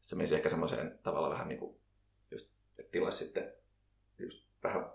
se 0.00 0.16
menisi 0.16 0.34
ehkä 0.34 0.48
semmoiseen 0.48 0.98
tavalla 1.02 1.30
vähän 1.30 1.48
niin 1.48 1.58
kuin, 1.58 1.76
just, 2.30 2.50
että 2.78 2.92
tilaisi 2.92 3.24
sitten 3.24 3.52
just 4.18 4.46
vähän 4.62 4.90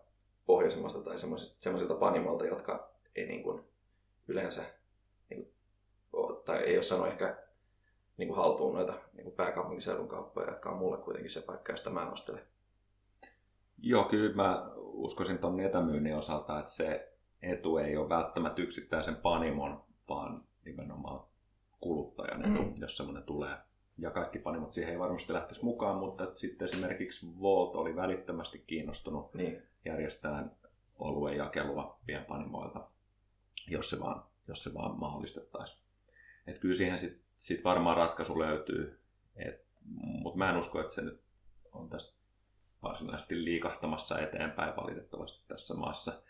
pohjoisemmasta 0.46 1.02
tai 1.02 1.16
semmoisilta 1.60 1.96
panimolta, 1.96 2.46
jotka 2.46 2.92
ei 3.16 3.28
niin 3.28 3.44
kuin 3.44 3.64
yleensä 4.28 4.64
niin 5.30 5.54
kuin, 6.12 6.44
tai 6.46 6.58
ei 6.58 6.78
ole 6.78 6.84
saanut 6.84 7.08
ehkä 7.08 7.38
niin 8.18 8.28
kuin 8.28 8.38
haltuun 8.38 8.76
noita 8.76 8.94
niin 9.14 9.24
kuin 9.24 9.36
pääkaupunkiseudun 9.36 10.08
kauppoja, 10.08 10.50
jotka 10.50 10.70
on 10.70 10.78
mulle 10.78 10.98
kuitenkin 10.98 11.32
se 11.32 11.42
paikka, 11.42 11.74
josta 11.74 11.90
mä 11.90 12.06
nostelen. 12.06 12.42
Joo, 13.82 14.04
kyllä 14.04 14.36
mä 14.36 14.72
uskoisin 14.76 15.38
tuon 15.38 15.60
etämyynnin 15.60 16.16
osalta, 16.16 16.60
että 16.60 16.72
se 16.72 17.14
etu 17.42 17.78
ei 17.78 17.98
ole 17.98 18.10
välttämättä 18.10 18.62
yksittäisen 18.62 19.16
panimon, 19.16 19.84
vaan 20.10 20.44
nimenomaan 20.66 21.24
kuluttajan 21.80 22.52
etu, 22.52 22.64
mm. 22.64 22.74
jos 22.78 22.98
semmoinen 22.98 23.24
tulee. 23.24 23.58
Ja 23.98 24.12
kaikki 24.12 24.40
panimot 24.40 24.74
siihen 24.74 24.94
ei 24.94 25.00
varmasti 25.00 25.34
lähtisi 25.34 25.66
mukaan, 25.66 25.98
mutta 25.98 26.36
sitten 26.36 26.66
esimerkiksi 26.66 27.28
Volt 27.40 27.76
oli 27.76 27.96
välittömästi 27.96 28.64
kiinnostunut 28.68 29.34
niin. 29.34 29.62
järjestämään 29.86 30.52
oluen 31.00 31.38
jakelua 31.38 32.00
pienpanimoilta, 32.06 32.88
jos 33.68 33.90
se 33.90 34.00
vaan, 34.00 34.24
jos 34.48 34.64
se 34.64 34.74
vaan 34.74 35.00
mahdollistettaisiin. 35.00 35.82
Et 36.48 36.60
kyllä 36.60 36.76
siihen 36.76 36.98
sitten 36.98 37.22
sit 37.38 37.64
varmaan 37.64 37.98
ratkaisu 37.98 38.40
löytyy, 38.40 39.00
mutta 39.84 40.38
mä 40.38 40.50
en 40.50 40.58
usko, 40.58 40.82
että 40.82 40.94
se 40.94 41.02
nyt 41.02 41.22
on 41.72 41.90
tästä 41.90 42.16
varsinaisesti 42.84 43.44
liikahtamassa 43.46 44.20
eteenpäin 44.20 44.76
valitettavasti 44.76 45.46
tässä 45.48 45.74
maassa. 45.74 46.22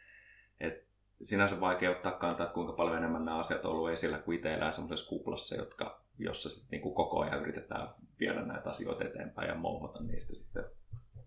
Et 0.59 0.87
sinänsä 1.23 1.59
vaikea 1.59 1.91
ottaa 1.91 2.11
kantaa, 2.11 2.45
että 2.45 2.53
kuinka 2.53 2.73
paljon 2.73 2.97
enemmän 2.97 3.25
nämä 3.25 3.37
asiat 3.37 3.65
on 3.65 3.71
ollut 3.71 3.89
esillä, 3.89 4.17
kuin 4.17 4.35
itse 4.35 4.53
elää 4.53 4.71
semmoisessa 4.71 5.09
kuplassa, 5.09 5.55
jotka, 5.55 6.01
jossa 6.19 6.49
sit 6.49 6.71
niinku 6.71 6.93
koko 6.93 7.19
ajan 7.19 7.39
yritetään 7.39 7.89
viedä 8.19 8.41
näitä 8.41 8.69
asioita 8.69 9.03
eteenpäin 9.03 9.47
ja 9.47 9.55
mouhota 9.55 10.03
niistä 10.03 10.35
sitten 10.35 10.63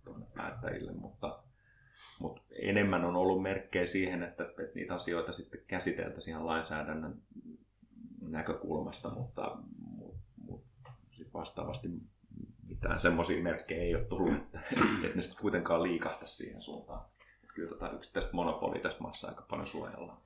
tuonne 0.04 0.26
päättäjille, 0.34 0.92
mutta, 0.92 1.42
mutta 2.20 2.42
enemmän 2.62 3.04
on 3.04 3.16
ollut 3.16 3.42
merkkejä 3.42 3.86
siihen, 3.86 4.22
että, 4.22 4.44
että 4.44 4.74
niitä 4.74 4.94
asioita 4.94 5.32
sitten 5.32 5.60
käsiteltäisiin 5.66 6.32
ihan 6.32 6.46
lainsäädännön 6.46 7.22
näkökulmasta, 8.28 9.10
mutta, 9.10 9.56
mutta, 9.96 10.20
mutta 10.48 10.90
sit 11.10 11.34
vastaavasti 11.34 11.88
mitään 12.68 13.00
semmoisia 13.00 13.42
merkkejä 13.42 13.82
ei 13.82 13.94
ole 13.94 14.04
tullut, 14.04 14.34
että, 14.34 14.60
että 15.04 15.16
ne 15.16 15.22
sitten 15.22 15.42
kuitenkaan 15.42 15.82
liikahtaisi 15.82 16.36
siihen 16.36 16.62
suuntaan 16.62 17.00
kyllä 17.58 17.70
tota 17.70 17.90
yksittäistä 17.90 18.30
monopolia 18.32 18.82
tässä 18.82 18.98
maassa 19.00 19.28
aika 19.28 19.42
paljon 19.50 19.66
suojellaan. 19.66 20.18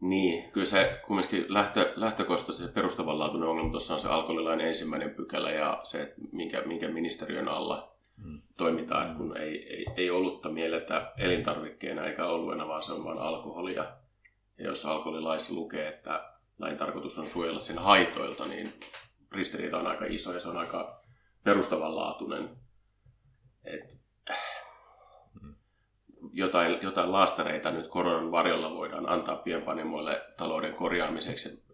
Niin, 0.00 0.52
kyllä 0.52 0.66
se 0.66 1.00
kumminkin 1.06 1.44
lähtö, 1.48 1.92
lähtökohtaisesti 1.96 2.66
se 2.66 2.72
perustavanlaatuinen 2.72 3.48
ongelma 3.48 3.70
tuossa 3.70 3.94
on 3.94 4.00
se 4.00 4.08
alkoholilain 4.08 4.60
ensimmäinen 4.60 5.10
pykälä 5.10 5.50
ja 5.50 5.80
se, 5.82 6.14
minkä, 6.32 6.62
minkä 6.62 6.88
ministeriön 6.88 7.48
alla 7.48 7.95
toimitaan, 8.56 9.08
hmm. 9.08 9.16
kun 9.16 9.36
ei, 9.36 9.74
ei, 9.74 9.86
ei 9.96 10.10
olutta 10.10 10.48
mielletä 10.48 11.12
elintarvikkeena 11.18 12.06
eikä 12.06 12.26
oluena, 12.26 12.68
vaan 12.68 12.82
se 12.82 12.92
on 12.92 13.04
vain 13.04 13.18
alkoholia. 13.18 13.86
Ja 14.58 14.64
jos 14.64 14.86
alkoholilaissa 14.86 15.54
lukee, 15.54 15.88
että 15.88 16.30
lain 16.58 16.76
tarkoitus 16.76 17.18
on 17.18 17.28
suojella 17.28 17.60
sen 17.60 17.78
haitoilta, 17.78 18.44
niin 18.48 18.72
ristiriita 19.32 19.78
on 19.78 19.86
aika 19.86 20.04
iso 20.04 20.34
ja 20.34 20.40
se 20.40 20.48
on 20.48 20.56
aika 20.56 21.00
perustavanlaatuinen. 21.44 22.50
Et, 23.64 24.06
jotain, 26.32 26.78
jotain 26.82 27.12
laastareita 27.12 27.70
nyt 27.70 27.86
koronan 27.86 28.30
varjolla 28.30 28.74
voidaan 28.74 29.08
antaa 29.08 29.36
pienpanimoille 29.36 30.22
talouden 30.36 30.74
korjaamiseksi. 30.74 31.66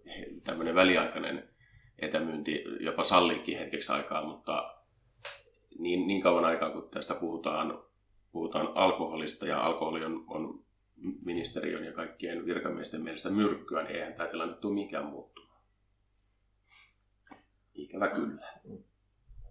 Tämmöinen 0.44 0.74
väliaikainen 0.74 1.48
etämyynti 1.98 2.64
jopa 2.80 3.04
salliikin 3.04 3.58
hetkeksi 3.58 3.92
aikaa, 3.92 4.26
mutta 4.26 4.81
niin, 5.82 6.06
niin 6.06 6.22
kauan 6.22 6.44
aikaa 6.44 6.70
kun 6.70 6.88
tästä 6.90 7.14
puhutaan, 7.14 7.82
puhutaan 8.32 8.68
alkoholista 8.74 9.46
ja 9.46 9.64
alkoholi 9.64 10.04
on, 10.04 10.24
on 10.28 10.64
ministeriön 11.24 11.84
ja 11.84 11.92
kaikkien 11.92 12.46
virkamiesten 12.46 13.02
mielestä 13.02 13.30
myrkkyä, 13.30 13.82
niin 13.82 13.96
eihän 13.96 14.14
tämä 14.14 14.28
tilanne 14.28 14.54
tule 14.54 14.74
mikään 14.74 15.06
muuttumaan. 15.06 15.62
Ikävä 17.74 18.08
kyllä. 18.08 18.52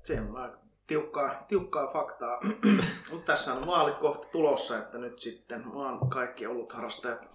Se 0.03 0.21
on 0.21 0.57
tiukkaa, 0.87 1.45
tiukkaa 1.47 1.93
faktaa. 1.93 2.39
Mutta 3.11 3.25
tässä 3.25 3.53
on 3.53 3.67
vaalit 3.67 3.97
kohta 3.97 4.27
tulossa, 4.27 4.77
että 4.77 4.97
nyt 4.97 5.19
sitten 5.19 5.73
vaan 5.73 6.09
kaikki 6.09 6.47
ollut 6.47 6.73
harrastajat 6.73 7.29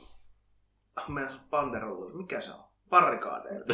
mennä 1.08 1.40
panderolle. 1.50 2.14
Mikä 2.14 2.40
se 2.40 2.52
on? 2.52 2.64
Parrikaadeille. 2.90 3.66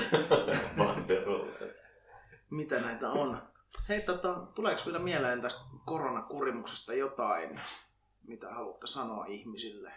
Panderolle. 0.76 1.74
Mitä 2.50 2.80
näitä 2.80 3.06
on? 3.06 3.51
Hei, 3.88 4.00
tota, 4.00 4.34
tuleeko 4.34 4.82
vielä 4.86 4.98
mieleen 4.98 5.42
tästä 5.42 5.60
koronakurimuksesta 5.86 6.94
jotain, 6.94 7.60
mitä 8.26 8.50
haluatte 8.50 8.86
sanoa 8.86 9.26
ihmisille? 9.26 9.92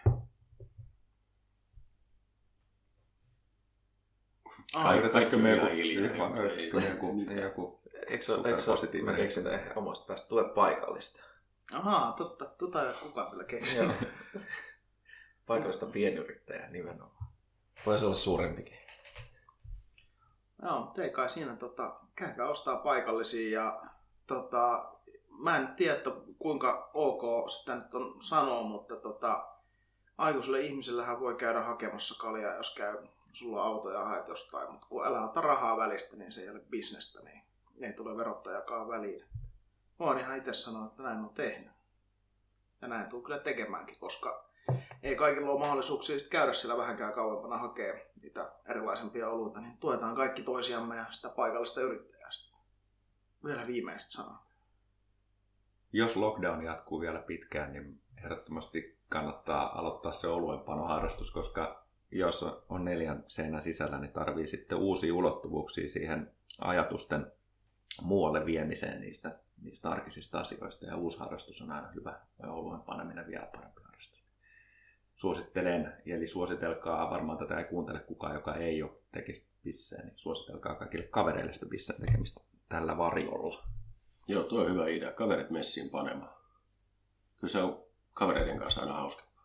Kaikki, 4.82 5.08
kaikki 5.08 5.36
me 5.36 5.56
joku, 5.56 6.78
joku, 6.78 7.20
joku 7.42 7.80
Eikö, 8.06 8.24
eikö 8.44 9.04
mä 9.04 9.12
keksin 9.12 9.46
ehkä 9.46 9.74
omasta 9.76 10.06
päästä, 10.06 10.28
tule 10.28 10.48
paikallista. 10.48 11.24
Ahaa, 11.72 12.12
totta, 12.12 12.44
tota 12.44 12.88
ei 12.88 12.94
kukaan 13.02 13.30
vielä 13.30 13.44
keksinyt. 13.44 13.96
paikallista 15.46 15.86
pienyrittäjää 15.86 16.70
nimenomaan. 16.70 17.26
Voisi 17.86 18.04
olla 18.04 18.14
suurempikin. 18.14 18.85
Joo, 20.62 20.92
tei 20.94 21.10
kai 21.10 21.28
siinä, 21.28 21.56
tota, 21.56 22.00
käykää 22.14 22.48
ostaa 22.48 22.76
paikallisia 22.76 23.60
ja 23.60 23.82
tota, 24.26 24.92
mä 25.38 25.56
en 25.56 25.68
tiedä, 25.68 26.00
kuinka 26.38 26.90
ok 26.94 27.50
sitä 27.50 27.74
nyt 27.74 27.94
on 27.94 28.22
sanoa, 28.22 28.62
mutta 28.62 28.96
tota, 28.96 29.46
aikuiselle 30.18 30.60
ihmisellähän 30.60 31.20
voi 31.20 31.34
käydä 31.34 31.60
hakemassa 31.60 32.22
kaljaa, 32.22 32.54
jos 32.54 32.74
käy 32.74 33.06
sulla 33.32 33.62
on 33.62 33.68
auto 33.68 33.90
ja 33.90 34.04
haet 34.04 34.28
jostain, 34.28 34.72
mutta 34.72 34.86
kun 34.86 35.06
älä 35.06 35.24
ota 35.24 35.40
rahaa 35.40 35.76
välistä, 35.76 36.16
niin 36.16 36.32
se 36.32 36.40
ei 36.40 36.50
ole 36.50 36.60
bisnestä, 36.70 37.22
niin 37.22 37.42
ei 37.80 37.92
tule 37.92 38.16
verottajakaan 38.16 38.88
väliin. 38.88 39.24
Oon 39.98 40.18
ihan 40.18 40.38
itse 40.38 40.52
sanonut, 40.52 40.90
että 40.90 41.02
näin 41.02 41.18
on 41.18 41.34
tehnyt. 41.34 41.72
Ja 42.80 42.88
näin 42.88 43.10
tuu 43.10 43.22
kyllä 43.22 43.38
tekemäänkin, 43.38 43.98
koska 43.98 44.44
ei 45.02 45.16
kaikilla 45.16 45.50
ole 45.50 45.58
mahdollisuuksia 45.58 46.16
käydä 46.30 46.52
siellä 46.52 46.76
vähänkään 46.76 47.12
kauempana 47.12 47.58
hakea 47.58 47.94
niitä 48.22 48.52
erilaisempia 48.66 49.28
oluita, 49.28 49.60
niin 49.60 49.78
tuetaan 49.78 50.16
kaikki 50.16 50.42
toisiamme 50.42 50.96
ja 50.96 51.06
sitä 51.10 51.28
paikallista 51.28 51.80
yrittäjää. 51.80 52.16
Vielä 53.44 53.66
viimeiset 53.66 54.10
sanat. 54.10 54.54
Jos 55.92 56.16
lockdown 56.16 56.64
jatkuu 56.64 57.00
vielä 57.00 57.18
pitkään, 57.18 57.72
niin 57.72 58.00
ehdottomasti 58.24 58.98
kannattaa 59.08 59.78
aloittaa 59.78 60.12
se 60.12 60.28
oluenpanoharrastus, 60.28 61.30
koska 61.30 61.84
jos 62.10 62.42
on 62.68 62.84
neljän 62.84 63.24
seinän 63.28 63.62
sisällä, 63.62 63.98
niin 63.98 64.12
tarvii 64.12 64.46
sitten 64.46 64.78
uusia 64.78 65.14
ulottuvuuksia 65.14 65.88
siihen 65.88 66.30
ajatusten 66.58 67.32
muualle 68.02 68.46
viemiseen 68.46 69.00
niistä, 69.00 69.38
niistä 69.62 69.90
arkisista 69.90 70.40
asioista. 70.40 70.86
Ja 70.86 70.96
uusi 70.96 71.18
harrastus 71.18 71.62
on 71.62 71.70
aina 71.70 71.88
hyvä, 71.88 72.20
ja 72.42 72.52
oluen 72.52 72.80
paneminen 72.80 73.26
vielä 73.26 73.46
parempi. 73.46 73.85
Suosittelen, 75.16 75.92
eli 76.06 76.26
suositelkaa, 76.26 77.10
varmaan 77.10 77.38
tätä 77.38 77.58
ei 77.58 77.64
kuuntele 77.64 78.00
kukaan, 78.00 78.34
joka 78.34 78.54
ei 78.54 78.82
ole 78.82 78.90
tekisi 79.12 79.46
bisseen, 79.64 80.06
niin 80.06 80.18
suositelkaa 80.18 80.74
kaikille 80.74 81.06
kavereille 81.06 81.54
sitä 81.54 81.66
bisseen 81.66 82.00
tekemistä 82.00 82.40
tällä 82.68 82.98
varjolla. 82.98 83.64
Joo, 84.28 84.44
tuo 84.44 84.60
on 84.60 84.70
hyvä 84.70 84.88
idea. 84.88 85.12
Kaverit 85.12 85.50
messiin 85.50 85.90
panemaan. 85.90 86.36
Kyllä 87.36 87.52
se 87.52 87.62
on 87.62 87.82
kavereiden 88.12 88.58
kanssa 88.58 88.80
aina 88.80 88.92
hauska. 88.92 89.36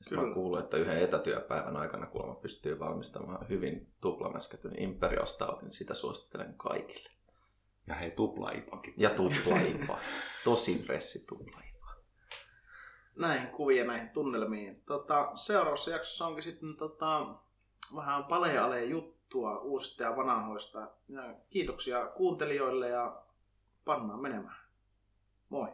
Sitten 0.00 0.28
mä 0.28 0.34
kuullut, 0.34 0.60
että 0.60 0.76
yhden 0.76 0.98
etätyöpäivän 0.98 1.76
aikana 1.76 2.06
kuulemma 2.06 2.34
pystyy 2.34 2.78
valmistamaan 2.78 3.48
hyvin 3.48 3.92
tuplamäskätyn 4.00 4.82
Imperial 4.82 5.26
Stoutin. 5.26 5.72
Sitä 5.72 5.94
suosittelen 5.94 6.54
kaikille. 6.56 7.10
Ja 7.86 7.94
hei, 7.94 8.10
tuplaipakin. 8.10 8.94
Ja 8.96 9.10
tuplaipa. 9.10 9.98
Tosi 10.44 10.82
fressi 10.82 11.26
tuplaipa. 11.26 11.69
Näihin 13.20 13.48
kuvia, 13.48 13.84
näihin 13.84 14.08
tunnelmiin. 14.08 14.82
Tota, 14.86 15.32
seuraavassa 15.34 15.90
jaksossa 15.90 16.26
onkin 16.26 16.42
sitten 16.42 16.76
tota, 16.76 17.26
vähän 17.96 18.24
palealee 18.24 18.84
juttua 18.84 19.58
uusista 19.58 20.02
ja 20.02 20.16
vanhoista. 20.16 20.90
Ja 21.08 21.34
kiitoksia 21.50 22.06
kuuntelijoille 22.06 22.88
ja 22.88 23.22
pannaan 23.84 24.20
menemään. 24.20 24.60
Moi! 25.48 25.68